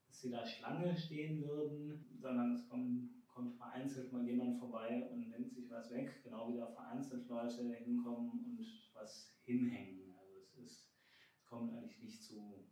dass 0.08 0.22
sie 0.22 0.32
da 0.32 0.46
Schlange 0.46 0.96
stehen 0.98 1.41
würden, 1.43 2.17
sondern 2.19 2.54
es 2.54 2.67
kommt, 2.67 3.28
kommt 3.28 3.56
vereinzelt 3.56 4.12
mal 4.12 4.26
jemand 4.26 4.58
vorbei 4.58 5.10
und 5.12 5.30
nimmt 5.30 5.52
sich 5.52 5.69
was 5.69 5.91
weg, 5.91 6.22
genau 6.24 6.52
wie 6.52 6.58
da 6.58 6.67
vereinzelt 6.67 7.28
Leute 7.28 7.74
hinkommen 7.76 8.43
und 8.46 8.89
was 8.93 9.38
hinhängen. 9.43 10.15
Also 10.17 10.34
es, 10.39 10.56
ist, 10.56 10.89
es 11.38 11.46
kommt 11.46 11.74
eigentlich 11.74 12.02
nicht 12.02 12.24
zu 12.24 12.65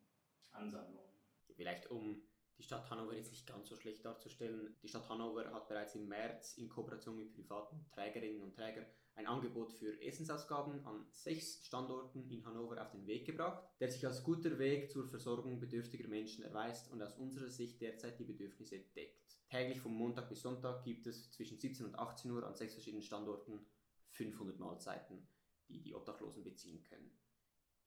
Ansammlungen. 0.52 1.12
Vielleicht 1.56 1.91
um 1.91 2.21
die 2.62 2.65
Stadt 2.67 2.91
Hannover 2.91 3.15
jetzt 3.15 3.32
nicht 3.32 3.47
ganz 3.47 3.67
so 3.69 3.76
schlecht 3.76 4.06
darzustellen. 4.06 4.76
Die 4.84 4.88
Stadt 4.88 5.10
Hannover 5.10 5.52
hat 5.52 5.67
bereits 5.67 5.95
im 5.95 6.08
März 6.08 6.60
in 6.60 6.69
Kooperation 6.69 7.17
mit 7.17 7.34
privaten 7.34 7.84
Trägerinnen 7.91 8.43
und 8.43 8.54
Trägern 8.54 8.86
ein 9.15 9.26
Angebot 9.26 9.74
für 9.74 10.00
Essensausgaben 10.00 10.86
an 10.86 11.08
sechs 11.10 11.65
Standorten 11.65 12.30
in 12.30 12.45
Hannover 12.45 12.80
auf 12.80 12.91
den 12.91 13.08
Weg 13.08 13.26
gebracht, 13.26 13.63
der 13.80 13.89
sich 13.89 14.06
als 14.06 14.24
guter 14.24 14.60
Weg 14.60 14.91
zur 14.91 15.08
Versorgung 15.08 15.60
bedürftiger 15.60 16.08
Menschen 16.08 16.43
erweist 16.43 16.91
und 16.91 17.02
aus 17.02 17.17
unserer 17.17 17.50
Sicht 17.50 17.82
derzeit 17.82 18.19
die 18.19 18.26
Bedürfnisse 18.26 18.78
deckt. 18.95 19.39
Täglich 19.50 19.80
vom 19.80 19.95
Montag 19.95 20.30
bis 20.30 20.43
Sonntag 20.43 20.84
gibt 20.84 21.08
es 21.08 21.32
zwischen 21.32 21.58
17 21.58 21.88
und 21.88 21.95
18 21.95 22.30
Uhr 22.30 22.45
an 22.45 22.56
sechs 22.56 22.74
verschiedenen 22.74 23.02
Standorten 23.02 23.65
500 24.12 24.60
Mahlzeiten, 24.60 25.28
die 25.67 25.82
die 25.82 25.95
Obdachlosen 25.95 26.43
beziehen 26.43 26.84
können. 26.84 27.12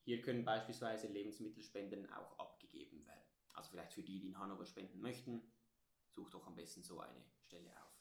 Hier 0.03 0.21
können 0.21 0.45
beispielsweise 0.45 1.07
Lebensmittelspenden 1.07 2.11
auch 2.13 2.37
abgegeben 2.41 3.07
werden. 3.07 3.34
Also 3.55 3.71
vielleicht 3.71 3.95
für 3.95 4.03
die, 4.03 4.21
die 4.21 4.29
in 4.29 4.39
Hannover 4.39 4.67
spenden 4.67 5.01
möchten, 5.01 5.43
sucht 6.11 6.35
doch 6.35 6.47
am 6.47 6.55
besten 6.55 6.83
so 6.83 7.01
eine 7.01 7.25
Stelle 7.41 7.71
auf. 7.83 7.95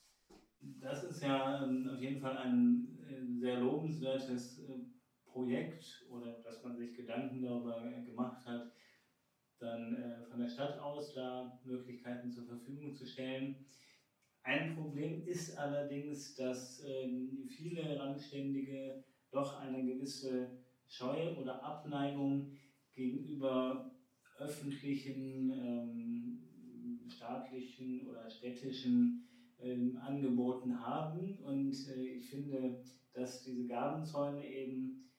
Das 0.59 1.03
ist 1.03 1.21
ja 1.21 1.63
ähm, 1.63 1.89
auf 1.89 1.99
jeden 1.99 2.21
Fall 2.21 2.37
ein 2.37 2.97
äh, 3.07 3.39
sehr 3.39 3.59
lobenswertes 3.59 4.59
äh, 4.59 4.79
Projekt 5.25 6.05
oder 6.09 6.41
dass 6.41 6.63
man 6.63 6.77
sich 6.77 6.95
Gedanken 6.95 7.41
darüber 7.41 7.81
gemacht 8.05 8.45
hat, 8.45 8.71
dann 9.59 9.95
äh, 9.95 10.25
von 10.25 10.39
der 10.39 10.47
Stadt 10.47 10.79
aus 10.79 11.13
da 11.13 11.59
Möglichkeiten 11.63 12.31
zur 12.31 12.45
Verfügung 12.45 12.93
zu 12.95 13.05
stellen. 13.05 13.65
Ein 14.43 14.75
Problem 14.75 15.25
ist 15.25 15.57
allerdings, 15.57 16.35
dass 16.35 16.83
ähm, 16.85 17.47
viele 17.47 17.99
Randständige 17.99 19.03
doch 19.31 19.59
eine 19.59 19.83
gewisse 19.83 20.63
Scheu 20.87 21.35
oder 21.37 21.63
Abneigung 21.63 22.51
gegenüber 22.93 23.92
öffentlichen, 24.37 25.51
ähm, 25.51 27.09
staatlichen 27.09 28.07
oder 28.07 28.29
städtischen 28.29 29.27
ähm, 29.59 29.97
Angeboten 29.97 30.79
haben. 30.79 31.37
Und 31.39 31.73
äh, 31.89 32.17
ich 32.17 32.29
finde, 32.29 32.83
dass 33.13 33.43
diese 33.43 33.67
Gabenzäune 33.67 34.45
eben 34.45 35.11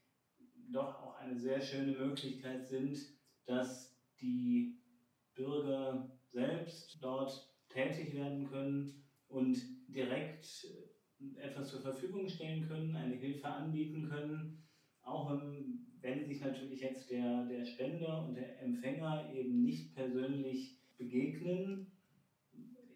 doch 0.72 1.02
auch 1.02 1.16
eine 1.18 1.38
sehr 1.38 1.60
schöne 1.60 1.92
Möglichkeit 1.92 2.66
sind, 2.66 2.98
dass 3.46 3.96
die 4.20 4.80
Bürger 5.34 6.10
selbst 6.32 6.98
dort 7.00 7.54
tätig 7.68 8.14
werden 8.14 8.46
können 8.46 9.04
und 9.28 9.56
direkt 9.88 10.66
etwas 11.36 11.70
zur 11.70 11.80
Verfügung 11.80 12.28
stellen 12.28 12.66
können, 12.66 12.96
eine 12.96 13.14
Hilfe 13.14 13.48
anbieten 13.48 14.08
können, 14.08 14.62
auch 15.02 15.30
im 15.30 15.86
wenn 16.04 16.22
sich 16.22 16.42
natürlich 16.42 16.80
jetzt 16.82 17.10
der, 17.10 17.46
der 17.46 17.64
Spender 17.64 18.26
und 18.26 18.34
der 18.34 18.62
Empfänger 18.62 19.32
eben 19.32 19.64
nicht 19.64 19.94
persönlich 19.94 20.78
begegnen, 20.98 21.90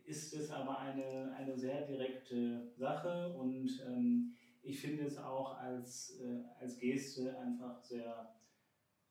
ist 0.05 0.35
es 0.35 0.51
aber 0.51 0.79
eine, 0.79 1.35
eine 1.35 1.57
sehr 1.57 1.87
direkte 1.87 2.71
Sache 2.77 3.35
und 3.35 3.83
ähm, 3.87 4.35
ich 4.63 4.81
finde 4.81 5.05
es 5.05 5.17
auch 5.17 5.59
als, 5.59 6.21
äh, 6.21 6.43
als 6.61 6.79
Geste 6.79 7.39
einfach 7.39 7.81
sehr, 7.83 8.35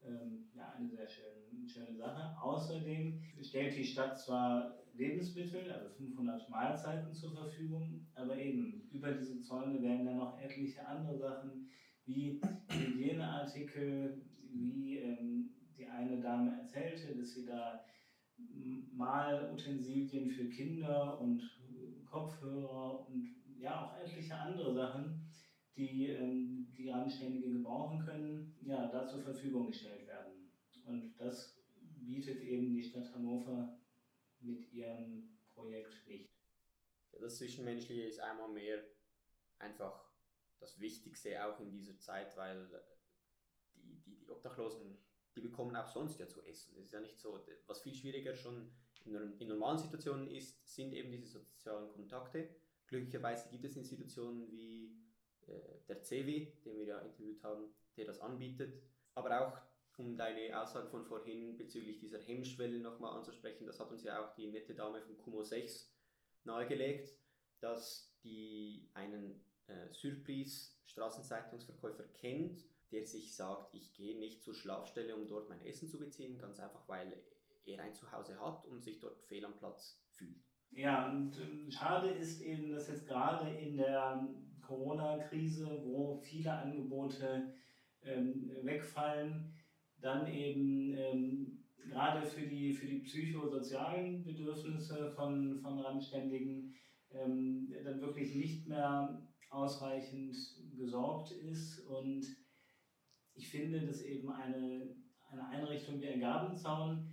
ähm, 0.04 0.48
ja, 0.54 0.72
eine 0.76 0.88
sehr 0.88 1.08
schön, 1.08 1.68
schöne 1.68 1.96
Sache. 1.96 2.40
Außerdem 2.40 3.20
stellt 3.42 3.76
die 3.76 3.84
Stadt 3.84 4.18
zwar 4.20 4.78
Lebensmittel, 4.94 5.72
also 5.72 5.88
500 5.90 6.48
Mahlzeiten 6.48 7.12
zur 7.12 7.32
Verfügung, 7.32 8.06
aber 8.14 8.36
eben 8.36 8.88
über 8.92 9.12
diese 9.12 9.40
Zäune 9.40 9.82
werden 9.82 10.06
dann 10.06 10.18
noch 10.18 10.40
etliche 10.40 10.86
andere 10.86 11.18
Sachen 11.18 11.68
wie 12.08 12.40
Hygieneartikel, 12.68 14.22
wie 14.50 14.98
ähm, 14.98 15.50
die 15.76 15.86
eine 15.86 16.20
Dame 16.20 16.58
erzählte, 16.58 17.14
dass 17.14 17.34
sie 17.34 17.44
da 17.44 17.84
Malutensilien 18.92 20.30
für 20.30 20.48
Kinder 20.48 21.20
und 21.20 21.42
Kopfhörer 22.10 23.06
und 23.06 23.28
ja 23.58 23.84
auch 23.84 24.00
etliche 24.00 24.34
andere 24.34 24.72
Sachen, 24.74 25.28
die 25.76 26.06
ähm, 26.08 26.72
die 26.76 26.88
Randständige 26.88 27.52
gebrauchen 27.52 28.04
können, 28.04 28.56
ja, 28.62 28.88
da 28.88 29.06
zur 29.06 29.20
Verfügung 29.20 29.68
gestellt 29.68 30.06
werden. 30.06 30.50
Und 30.86 31.14
das 31.18 31.60
bietet 32.04 32.40
eben 32.42 32.72
die 32.72 32.82
Stadt 32.82 33.12
Hannover 33.14 33.78
mit 34.40 34.72
ihrem 34.72 35.36
Projekt 35.54 36.08
nicht. 36.08 36.30
Ja, 37.12 37.20
das 37.20 37.36
Zwischenmenschliche 37.36 38.02
ist 38.02 38.20
einmal 38.20 38.50
mehr 38.50 38.82
einfach 39.58 40.07
das 40.60 40.78
Wichtigste 40.80 41.44
auch 41.44 41.58
in 41.60 41.70
dieser 41.70 41.98
Zeit, 41.98 42.36
weil 42.36 42.68
die, 43.74 44.00
die, 44.00 44.16
die 44.16 44.30
Obdachlosen, 44.30 44.98
die 45.34 45.40
bekommen 45.40 45.76
auch 45.76 45.88
sonst 45.88 46.18
ja 46.18 46.28
zu 46.28 46.42
essen. 46.42 46.76
Es 46.76 46.86
ist 46.86 46.92
ja 46.92 47.00
nicht 47.00 47.18
so, 47.18 47.40
was 47.66 47.80
viel 47.80 47.94
schwieriger 47.94 48.34
schon 48.34 48.70
in, 49.04 49.38
in 49.38 49.48
normalen 49.48 49.78
Situationen 49.78 50.28
ist, 50.28 50.66
sind 50.66 50.92
eben 50.92 51.10
diese 51.10 51.26
sozialen 51.26 51.88
Kontakte. 51.90 52.48
Glücklicherweise 52.86 53.48
gibt 53.50 53.64
es 53.64 53.76
Institutionen 53.76 54.50
wie 54.50 54.96
äh, 55.46 55.80
der 55.86 56.02
CEWI, 56.02 56.52
den 56.64 56.76
wir 56.78 56.84
ja 56.84 56.98
interviewt 57.00 57.42
haben, 57.42 57.74
der 57.96 58.06
das 58.06 58.20
anbietet. 58.20 58.82
Aber 59.14 59.46
auch 59.46 59.58
um 59.98 60.16
deine 60.16 60.60
Aussage 60.60 60.88
von 60.88 61.04
vorhin 61.04 61.56
bezüglich 61.56 61.98
dieser 61.98 62.20
Hemmschwelle 62.20 62.78
nochmal 62.80 63.16
anzusprechen, 63.16 63.66
das 63.66 63.80
hat 63.80 63.90
uns 63.90 64.04
ja 64.04 64.24
auch 64.24 64.34
die 64.34 64.46
nette 64.46 64.74
Dame 64.74 65.02
von 65.02 65.18
Kumo 65.18 65.42
6 65.42 65.92
nahegelegt, 66.44 67.18
dass 67.60 68.16
die 68.22 68.88
einen 68.94 69.44
äh, 69.68 69.92
Surprise-Straßenzeitungsverkäufer 69.92 72.04
kennt, 72.14 72.64
der 72.90 73.06
sich 73.06 73.34
sagt, 73.34 73.74
ich 73.74 73.94
gehe 73.94 74.18
nicht 74.18 74.42
zur 74.42 74.54
Schlafstelle, 74.54 75.14
um 75.14 75.28
dort 75.28 75.48
mein 75.48 75.60
Essen 75.62 75.88
zu 75.88 75.98
beziehen, 75.98 76.36
ganz 76.38 76.58
einfach, 76.58 76.88
weil 76.88 77.22
er 77.66 77.82
ein 77.82 77.94
Zuhause 77.94 78.40
hat 78.40 78.64
und 78.66 78.82
sich 78.82 78.98
dort 78.98 79.22
fehl 79.22 79.44
am 79.44 79.56
Platz 79.56 80.00
fühlt. 80.10 80.42
Ja, 80.70 81.10
und 81.10 81.38
ähm, 81.40 81.70
schade 81.70 82.10
ist 82.10 82.40
eben, 82.40 82.72
dass 82.72 82.88
jetzt 82.88 83.06
gerade 83.06 83.50
in 83.50 83.76
der 83.76 84.26
Corona-Krise, 84.62 85.82
wo 85.84 86.16
viele 86.16 86.52
Angebote 86.52 87.52
ähm, 88.02 88.50
wegfallen, 88.62 89.54
dann 90.00 90.26
eben 90.26 90.96
ähm, 90.96 91.64
gerade 91.88 92.26
für 92.26 92.46
die, 92.46 92.72
für 92.72 92.86
die 92.86 93.00
psychosozialen 93.00 94.24
Bedürfnisse 94.24 95.10
von, 95.10 95.58
von 95.60 95.78
Randständigen 95.78 96.74
ähm, 97.10 97.72
dann 97.84 98.00
wirklich 98.00 98.34
nicht 98.34 98.68
mehr 98.68 99.27
ausreichend 99.50 100.36
gesorgt 100.76 101.30
ist. 101.32 101.80
Und 101.86 102.26
ich 103.34 103.48
finde, 103.48 103.86
dass 103.86 104.02
eben 104.02 104.30
eine, 104.30 104.94
eine 105.30 105.48
Einrichtung 105.48 106.00
wie 106.00 106.08
ein 106.08 106.20
Gabenzaun 106.20 107.08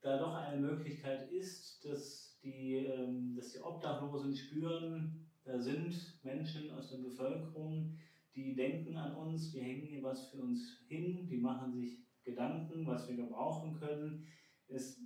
da 0.00 0.18
doch 0.18 0.34
eine 0.34 0.60
Möglichkeit 0.60 1.30
ist, 1.30 1.84
dass 1.84 2.38
die, 2.42 2.76
ähm, 2.76 3.34
dass 3.34 3.52
die 3.52 3.60
Obdachlosen 3.60 4.36
spüren, 4.36 5.26
da 5.44 5.58
sind 5.58 5.94
Menschen 6.22 6.70
aus 6.72 6.90
der 6.90 6.98
Bevölkerung, 6.98 7.96
die 8.34 8.54
denken 8.54 8.96
an 8.96 9.14
uns, 9.14 9.52
die 9.52 9.60
hängen 9.60 9.86
hier 9.86 10.02
was 10.02 10.28
für 10.28 10.42
uns 10.42 10.82
hin, 10.88 11.26
die 11.26 11.38
machen 11.38 11.72
sich 11.72 12.04
Gedanken, 12.22 12.86
was 12.86 13.08
wir 13.08 13.16
gebrauchen 13.16 13.74
können. 13.74 14.26
Es 14.68 14.98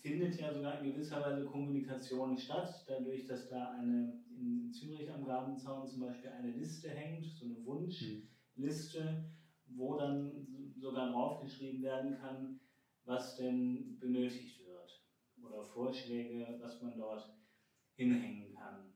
findet 0.00 0.38
ja 0.38 0.52
sogar 0.52 0.78
in 0.78 0.92
gewisser 0.92 1.20
Weise 1.22 1.44
Kommunikation 1.44 2.36
statt, 2.36 2.84
dadurch, 2.86 3.26
dass 3.26 3.48
da 3.48 3.70
eine 3.72 4.18
in 4.34 4.72
Zürich 4.72 5.10
am 5.10 5.24
Grabenzaun 5.24 5.86
zum 5.86 6.00
Beispiel 6.00 6.30
eine 6.30 6.52
Liste 6.52 6.90
hängt, 6.90 7.24
so 7.24 7.46
eine 7.46 7.64
Wunschliste, 7.64 9.24
wo 9.66 9.96
dann 9.96 10.72
sogar 10.76 11.10
draufgeschrieben 11.10 11.82
werden 11.82 12.18
kann, 12.18 12.60
was 13.04 13.36
denn 13.36 13.98
benötigt 13.98 14.64
wird 14.64 15.04
oder 15.42 15.64
Vorschläge, 15.64 16.58
was 16.60 16.80
man 16.80 16.96
dort 16.96 17.28
hinhängen 17.94 18.54
kann. 18.54 18.92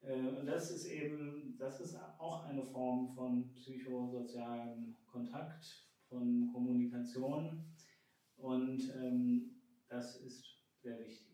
Äh, 0.00 0.36
und 0.38 0.46
das 0.46 0.70
ist 0.70 0.86
eben, 0.86 1.56
das 1.58 1.80
ist 1.80 1.96
auch 2.18 2.44
eine 2.44 2.64
Form 2.64 3.08
von 3.14 3.52
psychosozialem 3.54 4.94
Kontakt, 5.06 5.88
von 6.08 6.50
Kommunikation 6.52 7.64
und 8.36 8.82
ähm, 8.96 9.61
das 9.92 10.16
ist 10.16 10.42
sehr 10.82 10.98
wichtig. 10.98 11.26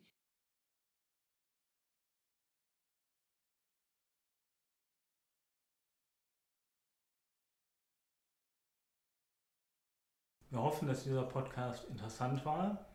Wir 10.51 10.63
hoffen, 10.63 10.89
dass 10.89 11.05
dieser 11.05 11.23
Podcast 11.23 11.85
interessant 11.89 12.45
war. 12.45 12.87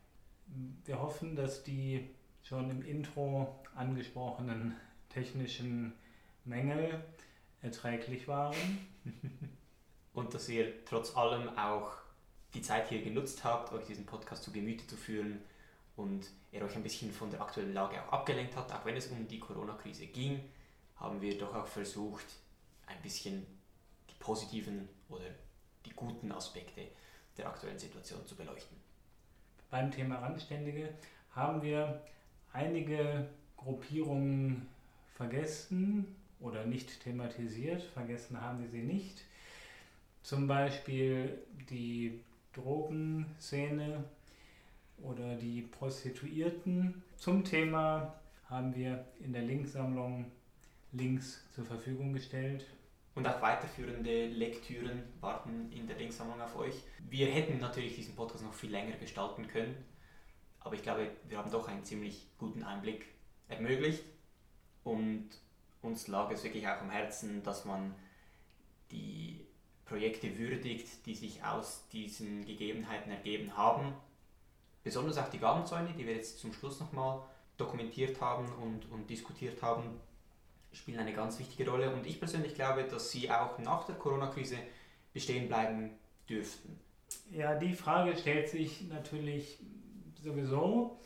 Wir 0.83 0.99
hoffen, 0.99 1.35
dass 1.35 1.63
die 1.63 2.09
schon 2.41 2.69
im 2.69 2.83
Intro 2.83 3.63
angesprochenen 3.75 4.75
technischen 5.07 5.93
Mängel 6.43 7.01
erträglich 7.61 8.27
waren. 8.27 8.55
Und 10.13 10.33
dass 10.33 10.49
ihr 10.49 10.83
trotz 10.85 11.15
allem 11.15 11.57
auch 11.57 11.93
die 12.53 12.61
Zeit 12.61 12.89
hier 12.89 13.01
genutzt 13.01 13.43
habt, 13.43 13.71
euch 13.71 13.85
diesen 13.85 14.05
Podcast 14.05 14.43
zu 14.43 14.51
Gemüte 14.51 14.85
zu 14.87 14.97
führen 14.97 15.39
und 15.95 16.25
er 16.51 16.63
euch 16.63 16.75
ein 16.75 16.83
bisschen 16.83 17.11
von 17.11 17.29
der 17.29 17.41
aktuellen 17.41 17.73
Lage 17.73 18.01
auch 18.03 18.11
abgelenkt 18.11 18.55
hat. 18.55 18.71
Auch 18.71 18.85
wenn 18.85 18.97
es 18.97 19.07
um 19.07 19.27
die 19.27 19.39
Corona-Krise 19.39 20.07
ging, 20.07 20.39
haben 20.97 21.21
wir 21.21 21.37
doch 21.37 21.53
auch 21.53 21.67
versucht, 21.67 22.25
ein 22.87 23.01
bisschen 23.01 23.45
die 24.09 24.15
positiven 24.19 24.89
oder 25.09 25.25
die 25.85 25.91
guten 25.91 26.31
Aspekte 26.31 26.87
der 27.37 27.47
aktuellen 27.47 27.79
Situation 27.79 28.25
zu 28.25 28.35
beleuchten. 28.35 28.77
Beim 29.69 29.91
Thema 29.91 30.17
Randständige 30.19 30.93
haben 31.31 31.61
wir 31.61 32.01
einige 32.51 33.27
Gruppierungen 33.57 34.67
vergessen 35.15 36.15
oder 36.39 36.65
nicht 36.65 37.01
thematisiert. 37.01 37.81
Vergessen 37.81 38.39
haben 38.39 38.61
wir 38.61 38.69
sie 38.69 38.83
nicht. 38.83 39.23
Zum 40.21 40.47
Beispiel 40.47 41.39
die 41.69 42.19
Drogenszene 42.53 44.03
oder 45.03 45.35
die 45.35 45.61
Prostituierten. 45.61 47.03
Zum 47.15 47.43
Thema 47.43 48.19
haben 48.45 48.75
wir 48.75 49.05
in 49.19 49.33
der 49.33 49.43
Linksammlung 49.43 50.31
Links 50.91 51.43
zur 51.53 51.65
Verfügung 51.65 52.13
gestellt. 52.13 52.65
Und 53.15 53.27
auch 53.27 53.41
weiterführende 53.41 54.27
Lektüren 54.27 55.03
warten 55.21 55.71
in 55.71 55.85
der 55.85 55.97
Linksammlung 55.97 56.41
auf 56.41 56.55
euch. 56.55 56.75
Wir 57.09 57.27
hätten 57.27 57.59
natürlich 57.59 57.95
diesen 57.95 58.15
Podcast 58.15 58.43
noch 58.43 58.53
viel 58.53 58.71
länger 58.71 58.95
gestalten 58.97 59.47
können, 59.47 59.75
aber 60.59 60.73
ich 60.75 60.81
glaube, 60.81 61.11
wir 61.27 61.37
haben 61.37 61.51
doch 61.51 61.67
einen 61.67 61.83
ziemlich 61.83 62.27
guten 62.39 62.63
Einblick 62.63 63.05
ermöglicht. 63.49 64.03
Und 64.83 65.29
uns 65.81 66.07
lag 66.07 66.31
es 66.31 66.43
wirklich 66.43 66.67
auch 66.67 66.81
am 66.81 66.89
Herzen, 66.89 67.43
dass 67.43 67.65
man 67.65 67.93
die 68.91 69.45
Projekte 69.85 70.37
würdigt, 70.39 71.05
die 71.05 71.13
sich 71.13 71.43
aus 71.43 71.87
diesen 71.89 72.45
Gegebenheiten 72.45 73.11
ergeben 73.11 73.55
haben. 73.55 73.93
Besonders 74.83 75.17
auch 75.17 75.29
die 75.29 75.39
Gabenzäune, 75.39 75.93
die 75.97 76.05
wir 76.05 76.15
jetzt 76.15 76.39
zum 76.39 76.53
Schluss 76.53 76.79
nochmal 76.79 77.21
dokumentiert 77.57 78.19
haben 78.19 78.51
und, 78.61 78.89
und 78.91 79.09
diskutiert 79.09 79.61
haben, 79.61 79.99
spielen 80.71 80.99
eine 80.99 81.13
ganz 81.13 81.39
wichtige 81.39 81.69
Rolle. 81.69 81.93
Und 81.93 82.05
ich 82.05 82.19
persönlich 82.19 82.55
glaube, 82.55 82.83
dass 82.83 83.11
sie 83.11 83.29
auch 83.29 83.57
nach 83.59 83.85
der 83.85 83.95
Corona-Krise 83.95 84.57
bestehen 85.13 85.47
bleiben 85.47 85.91
dürften. 86.27 86.79
Ja, 87.31 87.55
die 87.55 87.73
Frage 87.73 88.17
stellt 88.17 88.49
sich 88.49 88.81
natürlich 88.89 89.59
sowieso, 90.21 90.99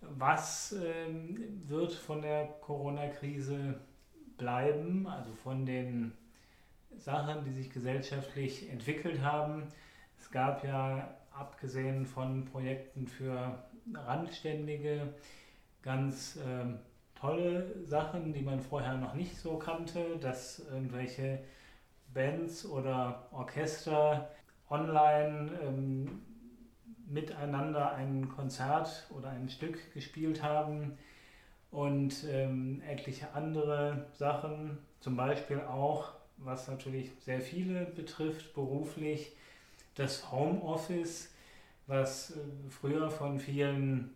was 0.00 0.72
ähm, 0.72 1.62
wird 1.68 1.92
von 1.92 2.22
der 2.22 2.46
Corona-Krise 2.62 3.78
bleiben, 4.38 5.06
also 5.06 5.32
von 5.34 5.66
den 5.66 6.12
Sachen, 6.96 7.44
die 7.44 7.52
sich 7.52 7.70
gesellschaftlich 7.70 8.70
entwickelt 8.70 9.20
haben. 9.20 9.68
Es 10.18 10.30
gab 10.30 10.64
ja, 10.64 11.14
abgesehen 11.40 12.06
von 12.06 12.44
Projekten 12.44 13.06
für 13.06 13.58
Randständige, 13.94 15.14
ganz 15.82 16.38
ähm, 16.46 16.78
tolle 17.14 17.84
Sachen, 17.84 18.32
die 18.32 18.42
man 18.42 18.60
vorher 18.60 18.94
noch 18.94 19.14
nicht 19.14 19.36
so 19.36 19.56
kannte, 19.58 20.18
dass 20.20 20.60
irgendwelche 20.70 21.40
Bands 22.12 22.66
oder 22.66 23.28
Orchester 23.32 24.30
online 24.68 25.50
ähm, 25.62 26.22
miteinander 27.06 27.92
ein 27.94 28.28
Konzert 28.28 29.06
oder 29.16 29.30
ein 29.30 29.48
Stück 29.48 29.92
gespielt 29.94 30.42
haben 30.42 30.96
und 31.70 32.24
ähm, 32.28 32.82
etliche 32.88 33.32
andere 33.34 34.06
Sachen, 34.12 34.78
zum 35.00 35.16
Beispiel 35.16 35.60
auch, 35.60 36.12
was 36.36 36.68
natürlich 36.68 37.10
sehr 37.20 37.40
viele 37.40 37.84
betrifft, 37.84 38.54
beruflich, 38.54 39.32
das 39.94 40.30
Homeoffice, 40.30 41.29
was 41.90 42.30
äh, 42.30 42.34
früher 42.70 43.10
von 43.10 43.38
vielen 43.38 44.10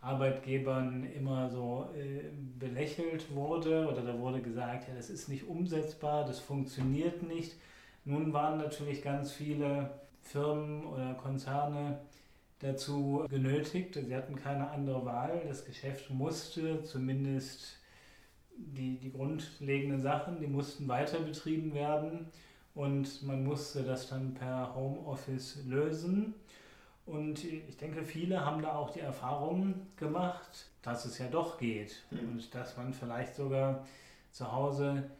Arbeitgebern 0.00 1.04
immer 1.04 1.48
so 1.48 1.88
äh, 1.96 2.24
belächelt 2.58 3.32
wurde 3.34 3.88
oder 3.88 4.02
da 4.02 4.18
wurde 4.18 4.42
gesagt, 4.42 4.88
ja, 4.88 4.94
das 4.94 5.08
ist 5.08 5.28
nicht 5.28 5.48
umsetzbar, 5.48 6.26
das 6.26 6.40
funktioniert 6.40 7.22
nicht. 7.22 7.54
Nun 8.04 8.32
waren 8.32 8.58
natürlich 8.58 9.02
ganz 9.02 9.32
viele 9.32 9.90
Firmen 10.20 10.84
oder 10.84 11.14
Konzerne 11.14 12.00
dazu 12.58 13.24
genötigt. 13.30 13.94
Sie 13.94 14.14
hatten 14.14 14.34
keine 14.34 14.70
andere 14.70 15.04
Wahl. 15.04 15.42
Das 15.46 15.64
Geschäft 15.64 16.10
musste 16.10 16.82
zumindest 16.82 17.78
die, 18.56 18.98
die 18.98 19.12
grundlegenden 19.12 20.00
Sachen, 20.00 20.40
die 20.40 20.46
mussten 20.48 20.88
weiter 20.88 21.20
betrieben 21.20 21.74
werden 21.74 22.26
und 22.74 23.22
man 23.22 23.44
musste 23.44 23.82
das 23.82 24.08
dann 24.08 24.34
per 24.34 24.74
Homeoffice 24.74 25.64
lösen. 25.66 26.34
Und 27.12 27.44
ich 27.44 27.76
denke, 27.76 28.06
viele 28.06 28.42
haben 28.42 28.62
da 28.62 28.74
auch 28.74 28.88
die 28.88 29.00
Erfahrung 29.00 29.86
gemacht, 29.96 30.70
dass 30.80 31.04
es 31.04 31.18
ja 31.18 31.28
doch 31.28 31.58
geht 31.58 32.02
mhm. 32.10 32.20
und 32.20 32.54
dass 32.54 32.78
man 32.78 32.94
vielleicht 32.94 33.34
sogar 33.34 33.86
zu 34.30 34.50
Hause 34.50 35.10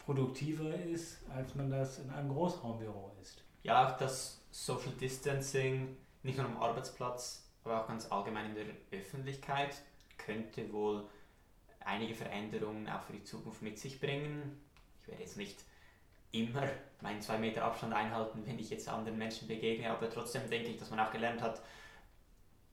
produktiver 0.00 0.74
ist, 0.74 1.20
als 1.34 1.54
man 1.54 1.70
das 1.70 1.98
in 1.98 2.10
einem 2.10 2.28
Großraumbüro 2.28 3.10
ist. 3.22 3.42
Ja, 3.62 3.96
das 3.98 4.38
Social 4.50 4.92
Distancing, 5.00 5.96
nicht 6.22 6.36
nur 6.36 6.46
am 6.46 6.58
Arbeitsplatz, 6.58 7.48
aber 7.64 7.80
auch 7.80 7.88
ganz 7.88 8.12
allgemein 8.12 8.50
in 8.50 8.54
der 8.56 9.00
Öffentlichkeit, 9.00 9.80
könnte 10.18 10.70
wohl 10.74 11.04
einige 11.80 12.14
Veränderungen 12.14 12.86
auch 12.86 13.00
für 13.00 13.14
die 13.14 13.24
Zukunft 13.24 13.62
mit 13.62 13.78
sich 13.78 13.98
bringen. 13.98 14.60
Ich 15.00 15.08
werde 15.08 15.22
jetzt 15.22 15.38
nicht 15.38 15.56
immer 16.34 16.68
meinen 17.00 17.22
2 17.22 17.38
Meter 17.38 17.64
Abstand 17.64 17.92
einhalten, 17.92 18.42
wenn 18.44 18.58
ich 18.58 18.70
jetzt 18.70 18.88
anderen 18.88 19.18
Menschen 19.18 19.48
begegne, 19.48 19.90
aber 19.90 20.10
trotzdem 20.10 20.48
denke 20.50 20.68
ich, 20.68 20.78
dass 20.78 20.90
man 20.90 21.00
auch 21.00 21.12
gelernt 21.12 21.42
hat, 21.42 21.60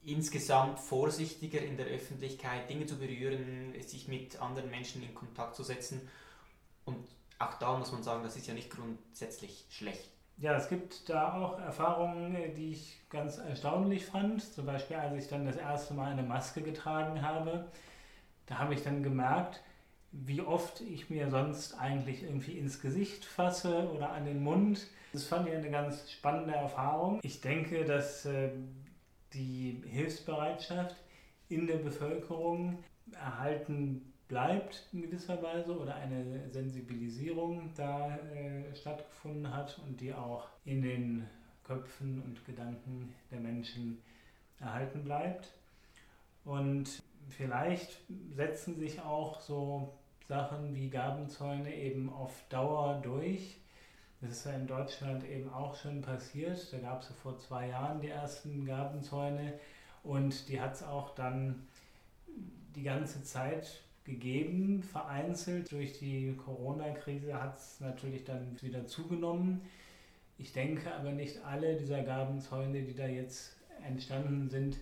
insgesamt 0.03 0.79
vorsichtiger 0.79 1.61
in 1.61 1.77
der 1.77 1.85
Öffentlichkeit 1.85 2.69
Dinge 2.69 2.85
zu 2.87 2.97
berühren, 2.97 3.73
sich 3.85 4.07
mit 4.07 4.41
anderen 4.41 4.71
Menschen 4.71 5.03
in 5.03 5.13
Kontakt 5.13 5.55
zu 5.55 5.63
setzen. 5.63 6.09
Und 6.85 7.07
auch 7.37 7.53
da 7.55 7.77
muss 7.77 7.91
man 7.91 8.01
sagen, 8.01 8.23
das 8.23 8.35
ist 8.35 8.47
ja 8.47 8.53
nicht 8.53 8.71
grundsätzlich 8.71 9.65
schlecht. 9.69 10.09
Ja, 10.37 10.55
es 10.55 10.69
gibt 10.69 11.07
da 11.07 11.33
auch 11.33 11.59
Erfahrungen, 11.59 12.35
die 12.55 12.71
ich 12.71 12.97
ganz 13.09 13.37
erstaunlich 13.37 14.05
fand. 14.05 14.41
Zum 14.41 14.65
Beispiel, 14.65 14.95
als 14.95 15.23
ich 15.23 15.29
dann 15.29 15.45
das 15.45 15.57
erste 15.57 15.93
Mal 15.93 16.11
eine 16.11 16.23
Maske 16.23 16.63
getragen 16.63 17.21
habe, 17.21 17.67
da 18.47 18.57
habe 18.57 18.73
ich 18.73 18.81
dann 18.81 19.03
gemerkt, 19.03 19.61
wie 20.11 20.41
oft 20.41 20.81
ich 20.81 21.09
mir 21.09 21.29
sonst 21.29 21.79
eigentlich 21.79 22.23
irgendwie 22.23 22.57
ins 22.57 22.81
Gesicht 22.81 23.25
fasse 23.25 23.89
oder 23.93 24.11
an 24.11 24.25
den 24.25 24.43
Mund. 24.43 24.87
Das 25.13 25.25
fand 25.25 25.47
ich 25.47 25.55
eine 25.55 25.69
ganz 25.69 26.11
spannende 26.11 26.53
Erfahrung. 26.53 27.19
Ich 27.23 27.41
denke, 27.41 27.85
dass 27.85 28.25
äh, 28.25 28.49
die 29.33 29.81
Hilfsbereitschaft 29.87 30.95
in 31.49 31.67
der 31.67 31.77
Bevölkerung 31.77 32.83
erhalten 33.13 34.11
bleibt 34.27 34.87
in 34.93 35.01
gewisser 35.01 35.43
Weise 35.43 35.77
oder 35.77 35.95
eine 35.95 36.49
Sensibilisierung 36.51 37.71
da 37.75 38.15
äh, 38.15 38.73
stattgefunden 38.73 39.53
hat 39.53 39.77
und 39.85 39.99
die 39.99 40.13
auch 40.13 40.47
in 40.63 40.81
den 40.81 41.27
Köpfen 41.65 42.21
und 42.21 42.45
Gedanken 42.45 43.13
der 43.29 43.41
Menschen 43.41 44.01
erhalten 44.59 45.03
bleibt. 45.03 45.53
Und 46.45 47.03
vielleicht 47.27 47.99
setzen 48.33 48.77
sich 48.77 49.01
auch 49.01 49.41
so 49.41 49.93
Sachen 50.27 50.75
wie 50.75 50.89
Gabenzäune 50.89 51.73
eben 51.75 52.11
auf 52.11 52.31
Dauer 52.49 52.99
durch. 53.01 53.57
Das 54.21 54.31
ist 54.31 54.45
ja 54.45 54.53
in 54.53 54.67
Deutschland 54.67 55.27
eben 55.27 55.51
auch 55.51 55.75
schon 55.75 56.01
passiert. 56.01 56.71
Da 56.71 56.77
gab 56.77 57.01
es 57.01 57.09
ja 57.09 57.15
vor 57.15 57.37
zwei 57.39 57.69
Jahren 57.69 58.01
die 58.01 58.09
ersten 58.09 58.65
Gabenzäune 58.65 59.53
und 60.03 60.47
die 60.47 60.61
hat 60.61 60.75
es 60.75 60.83
auch 60.83 61.15
dann 61.15 61.67
die 62.75 62.83
ganze 62.83 63.23
Zeit 63.23 63.81
gegeben, 64.03 64.83
vereinzelt. 64.83 65.71
Durch 65.71 65.97
die 65.99 66.35
Corona-Krise 66.37 67.41
hat 67.41 67.57
es 67.57 67.79
natürlich 67.79 68.23
dann 68.23 68.57
wieder 68.61 68.85
zugenommen. 68.85 69.61
Ich 70.37 70.53
denke 70.53 70.93
aber 70.93 71.11
nicht 71.11 71.43
alle 71.45 71.75
dieser 71.75 72.03
Gabenzäune, 72.03 72.81
die 72.83 72.95
da 72.95 73.05
jetzt 73.05 73.57
entstanden 73.85 74.49
sind, 74.49 74.77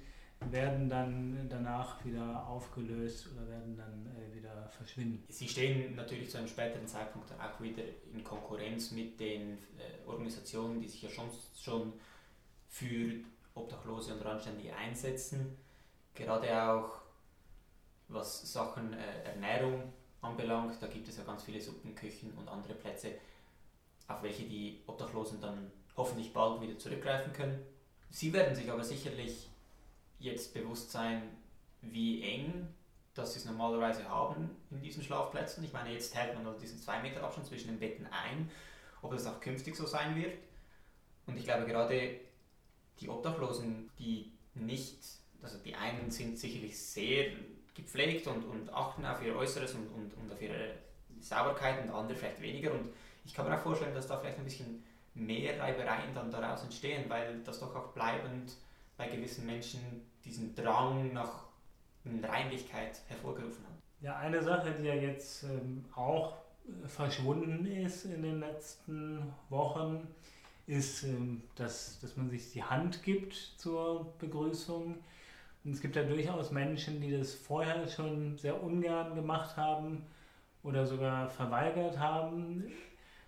werden 0.52 0.90
dann 0.90 1.48
danach 1.50 2.04
wieder 2.06 2.48
aufgelöst 2.48 3.28
oder 3.34 3.48
werden 3.48 3.76
dann 3.76 4.08
äh, 4.16 4.34
wieder 4.36 4.70
verschwinden. 4.70 5.24
Sie 5.30 5.48
stehen 5.48 5.96
natürlich 5.96 6.30
zu 6.30 6.38
einem 6.38 6.48
späteren 6.48 6.88
Zeitpunkt 6.88 7.32
auch 7.34 7.62
wieder 7.62 7.84
in 8.14 8.24
Konkurrenz 8.24 8.92
mit 8.92 9.20
den 9.20 9.58
äh, 9.78 10.08
Organisationen, 10.08 10.80
die 10.80 10.88
sich 10.88 11.02
ja 11.02 11.10
schon, 11.10 11.30
schon 11.62 11.94
für 12.68 13.16
Obdachlose 13.54 14.14
und 14.14 14.24
Randständige 14.24 14.76
einsetzen. 14.76 15.58
Gerade 16.16 16.64
auch 16.64 17.02
was 18.08 18.52
Sachen 18.52 18.94
äh, 18.94 19.24
Ernährung 19.26 19.94
anbelangt, 20.22 20.82
da 20.82 20.88
gibt 20.88 21.08
es 21.08 21.18
ja 21.18 21.24
ganz 21.24 21.44
viele 21.44 21.62
Suppenküchen 21.62 22.34
und 22.34 22.48
andere 22.48 22.74
Plätze, 22.74 23.14
auf 24.08 24.24
welche 24.24 24.44
die 24.44 24.82
Obdachlosen 24.88 25.40
dann 25.40 25.72
hoffentlich 25.96 26.34
bald 26.34 26.62
wieder 26.62 26.78
zurückgreifen 26.78 27.34
können. 27.34 27.60
Sie 28.10 28.34
werden 28.34 28.56
sich 28.56 28.72
aber 28.72 28.84
sicherlich 28.84 29.50
jetzt 30.20 30.54
bewusst 30.54 30.92
sein, 30.92 31.24
wie 31.82 32.24
eng 32.24 32.68
das 33.20 33.34
sie 33.34 33.40
es 33.40 33.46
normalerweise 33.46 34.08
haben 34.08 34.50
in 34.72 34.82
diesen 34.82 35.04
Schlafplätzen. 35.04 35.64
Ich 35.64 35.74
meine, 35.74 35.92
jetzt 35.92 36.16
hält 36.16 36.36
man 36.36 36.46
also 36.46 36.60
diesen 36.60 36.80
2 36.80 37.02
Meter 37.02 37.24
Abstand 37.24 37.48
zwischen 37.48 37.68
den 37.68 37.80
Betten 37.80 38.08
ein, 38.08 38.50
ob 39.02 39.12
das 39.12 39.26
auch 39.26 39.40
künftig 39.40 39.76
so 39.76 39.86
sein 39.86 40.16
wird. 40.16 40.38
Und 41.26 41.38
ich 41.38 41.44
glaube 41.44 41.66
gerade 41.66 42.20
die 43.00 43.10
Obdachlosen, 43.10 43.90
die 44.00 44.32
nicht, 44.56 44.98
also 45.42 45.58
die 45.60 45.76
einen 45.76 46.12
sind 46.12 46.38
sicherlich 46.38 46.80
sehr 46.80 47.32
gepflegt 47.76 48.28
und, 48.28 48.44
und 48.44 48.74
achten 48.74 49.06
auf 49.06 49.24
ihr 49.24 49.36
Äußeres 49.36 49.74
und, 49.74 49.88
und, 49.88 50.14
und 50.16 50.32
auf 50.32 50.42
ihre 50.42 50.74
Sauberkeit 51.20 51.84
und 51.84 51.92
andere 51.92 52.18
vielleicht 52.18 52.42
weniger. 52.42 52.72
Und 52.74 52.90
ich 53.26 53.34
kann 53.34 53.48
mir 53.48 53.58
auch 53.58 53.62
vorstellen, 53.62 53.94
dass 53.94 54.08
da 54.08 54.18
vielleicht 54.18 54.38
ein 54.38 54.44
bisschen 54.44 54.84
mehr 55.14 55.60
Reibereien 55.60 56.14
dann 56.14 56.32
daraus 56.32 56.64
entstehen, 56.64 57.10
weil 57.10 57.40
das 57.44 57.60
doch 57.60 57.76
auch 57.76 57.90
bleibend 57.90 58.54
bei 58.98 59.08
gewissen 59.08 59.46
Menschen 59.46 60.09
diesen 60.26 60.56
Drang 60.56 61.14
nach 61.14 61.44
Reinlichkeit 62.06 63.02
hervorgerufen 63.08 63.64
hat. 63.66 63.74
Ja, 64.02 64.18
eine 64.18 64.42
Sache, 64.42 64.72
die 64.72 64.86
ja 64.86 64.96
jetzt 64.96 65.44
ähm, 65.44 65.84
auch 65.94 66.34
äh, 66.68 66.88
verschwunden 66.88 67.66
ist 67.66 68.06
in 68.06 68.22
den 68.22 68.40
letzten 68.40 69.22
Wochen, 69.50 70.08
ist, 70.68 71.04
ähm, 71.04 71.42
dass, 71.56 72.00
dass 72.00 72.16
man 72.16 72.30
sich 72.30 72.52
die 72.52 72.64
Hand 72.64 73.04
gibt 73.04 73.34
zur 73.58 74.14
Begrüßung. 74.20 74.96
Und 75.64 75.72
es 75.72 75.82
gibt 75.82 75.96
ja 75.96 76.04
durchaus 76.04 76.52
Menschen, 76.52 77.02
die 77.02 77.12
das 77.12 77.34
vorher 77.34 77.88
schon 77.88 78.38
sehr 78.38 78.62
ungern 78.64 79.16
gemacht 79.16 79.58
haben 79.58 80.06
oder 80.64 80.86
sogar 80.86 81.30
verweigert 81.30 82.00
haben, 82.00 82.72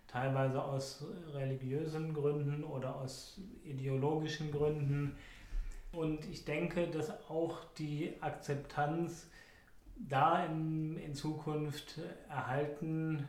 teilweise 0.08 0.64
aus 0.64 1.04
religiösen 1.34 2.14
Gründen 2.14 2.64
oder 2.64 2.96
aus 2.96 3.40
ideologischen 3.64 4.52
Gründen. 4.52 5.18
Und 5.92 6.26
ich 6.26 6.46
denke, 6.46 6.88
dass 6.88 7.10
auch 7.30 7.66
die 7.78 8.14
Akzeptanz 8.22 9.28
da 9.96 10.46
in, 10.46 10.98
in 10.98 11.14
Zukunft 11.14 12.00
erhalten 12.30 13.28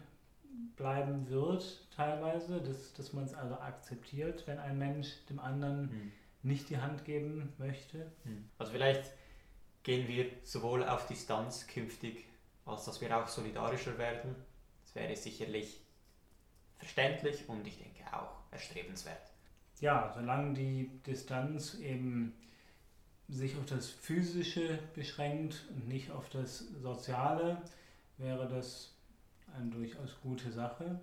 bleiben 0.77 1.29
wird, 1.29 1.89
teilweise, 1.95 2.61
dass, 2.61 2.93
dass 2.95 3.13
man 3.13 3.25
es 3.25 3.35
also 3.35 3.55
akzeptiert, 3.57 4.47
wenn 4.47 4.59
ein 4.59 4.79
Mensch 4.79 5.09
dem 5.29 5.39
anderen 5.39 5.91
hm. 5.91 6.13
nicht 6.43 6.71
die 6.71 6.79
Hand 6.79 7.05
geben 7.05 7.53
möchte. 7.59 8.11
Hm. 8.25 8.49
Also 8.59 8.73
vielleicht 8.73 9.13
gehen 9.83 10.09
wir 10.09 10.27
sowohl 10.45 10.85
auf 10.85 11.07
Distanz 11.07 11.67
künftig, 11.67 12.25
als 12.65 12.85
dass 12.85 13.01
wir 13.01 13.17
auch 13.17 13.27
solidarischer 13.27 13.99
werden. 13.99 14.35
Das 14.85 14.95
wäre 14.95 15.17
sicherlich 15.17 15.81
verständlich 16.77 17.49
und 17.49 17.67
ich 17.67 17.79
denke 17.79 18.05
auch 18.13 18.35
erstrebenswert. 18.51 19.33
Ja, 19.81 20.13
solange 20.15 20.55
die 20.55 20.91
Distanz 21.07 21.75
eben 21.75 22.35
sich 23.33 23.57
auf 23.57 23.65
das 23.67 23.89
Physische 23.89 24.79
beschränkt 24.95 25.65
und 25.75 25.89
nicht 25.89 26.11
auf 26.11 26.29
das 26.29 26.65
Soziale, 26.83 27.63
wäre 28.19 28.47
das 28.47 28.95
eine 29.57 29.71
durchaus 29.71 30.21
gute 30.23 30.53
Sache. 30.53 31.01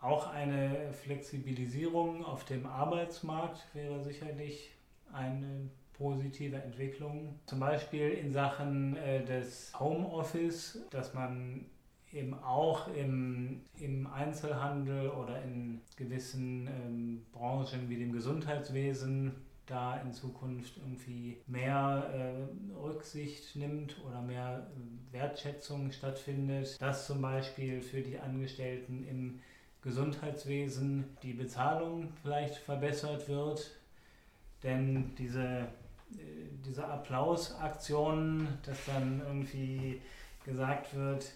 Auch 0.00 0.28
eine 0.28 0.92
Flexibilisierung 0.92 2.24
auf 2.24 2.44
dem 2.44 2.66
Arbeitsmarkt 2.66 3.66
wäre 3.74 4.02
sicherlich 4.04 4.70
eine 5.12 5.70
positive 5.94 6.56
Entwicklung. 6.56 7.38
Zum 7.46 7.60
Beispiel 7.60 8.10
in 8.10 8.32
Sachen 8.32 8.96
äh, 8.96 9.24
des 9.24 9.72
Homeoffice, 9.78 10.84
dass 10.90 11.14
man 11.14 11.66
eben 12.12 12.34
auch 12.34 12.88
im, 12.94 13.62
im 13.78 14.06
Einzelhandel 14.06 15.10
oder 15.10 15.42
in 15.42 15.80
gewissen 15.96 16.68
ähm, 16.68 17.26
Branchen 17.32 17.88
wie 17.88 17.96
dem 17.96 18.12
Gesundheitswesen 18.12 19.32
da 19.66 19.96
in 19.96 20.12
Zukunft 20.12 20.76
irgendwie 20.76 21.38
mehr 21.46 22.10
äh, 22.14 22.76
Rücksicht 22.78 23.56
nimmt 23.56 23.96
oder 24.06 24.20
mehr 24.20 24.66
äh, 24.66 25.12
Wertschätzung 25.12 25.90
stattfindet, 25.90 26.80
dass 26.80 27.06
zum 27.06 27.22
Beispiel 27.22 27.80
für 27.80 28.02
die 28.02 28.18
Angestellten 28.18 29.06
im 29.08 29.40
Gesundheitswesen 29.82 31.16
die 31.22 31.32
Bezahlung 31.32 32.12
vielleicht 32.22 32.56
verbessert 32.56 33.28
wird, 33.28 33.70
denn 34.62 35.14
diese, 35.16 35.42
äh, 35.42 35.66
diese 36.64 36.86
Applausaktionen, 36.86 38.48
dass 38.64 38.84
dann 38.86 39.20
irgendwie 39.26 40.00
gesagt 40.44 40.94
wird, 40.94 41.32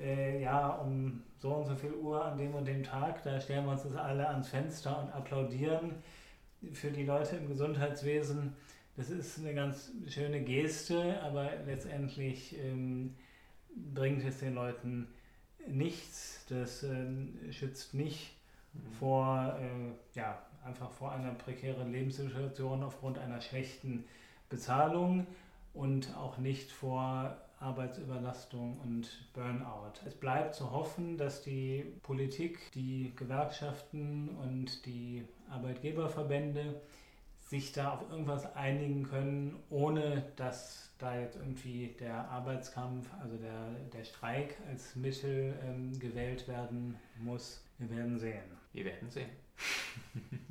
äh, 0.00 0.42
ja, 0.42 0.68
um 0.68 1.22
so 1.38 1.50
und 1.54 1.66
so 1.66 1.76
viel 1.76 1.92
Uhr 1.92 2.24
an 2.24 2.38
dem 2.38 2.54
und 2.54 2.64
dem 2.64 2.82
Tag, 2.82 3.22
da 3.22 3.40
stellen 3.40 3.64
wir 3.66 3.72
uns 3.72 3.84
das 3.84 3.94
alle 3.94 4.28
ans 4.28 4.48
Fenster 4.48 5.00
und 5.00 5.12
applaudieren 5.12 6.02
für 6.72 6.90
die 6.90 7.04
Leute 7.04 7.36
im 7.36 7.48
Gesundheitswesen, 7.48 8.54
das 8.96 9.10
ist 9.10 9.38
eine 9.38 9.54
ganz 9.54 9.92
schöne 10.08 10.40
Geste, 10.42 11.22
aber 11.22 11.50
letztendlich 11.66 12.56
ähm, 12.58 13.14
bringt 13.94 14.24
es 14.24 14.38
den 14.38 14.54
Leuten 14.54 15.06
nichts. 15.68 16.44
Das 16.48 16.82
ähm, 16.82 17.38
schützt 17.52 17.94
nicht 17.94 18.34
mhm. 18.72 18.92
vor, 18.98 19.56
äh, 19.60 20.18
ja, 20.18 20.42
einfach 20.64 20.90
vor 20.90 21.12
einer 21.12 21.32
prekären 21.32 21.92
Lebenssituation 21.92 22.82
aufgrund 22.82 23.18
einer 23.18 23.40
schlechten 23.40 24.04
Bezahlung 24.48 25.26
und 25.74 26.16
auch 26.16 26.38
nicht 26.38 26.72
vor 26.72 27.36
Arbeitsüberlastung 27.60 28.78
und 28.80 29.32
Burnout. 29.32 29.92
Es 30.06 30.14
bleibt 30.14 30.54
zu 30.54 30.70
hoffen, 30.70 31.16
dass 31.18 31.42
die 31.42 31.84
Politik, 32.02 32.72
die 32.74 33.12
Gewerkschaften 33.16 34.30
und 34.30 34.86
die 34.86 35.24
Arbeitgeberverbände 35.50 36.80
sich 37.48 37.72
da 37.72 37.94
auf 37.94 38.10
irgendwas 38.10 38.54
einigen 38.54 39.04
können, 39.04 39.56
ohne 39.70 40.24
dass 40.36 40.90
da 40.98 41.18
jetzt 41.18 41.36
irgendwie 41.36 41.94
der 41.98 42.28
Arbeitskampf, 42.28 43.08
also 43.20 43.36
der, 43.36 43.70
der 43.92 44.04
Streik 44.04 44.56
als 44.68 44.94
Mittel 44.96 45.54
ähm, 45.64 45.98
gewählt 45.98 46.46
werden 46.46 46.96
muss. 47.18 47.64
Wir 47.78 47.88
werden 47.90 48.18
sehen. 48.18 48.42
Wir 48.72 48.84
werden 48.84 49.10
sehen. 49.10 49.30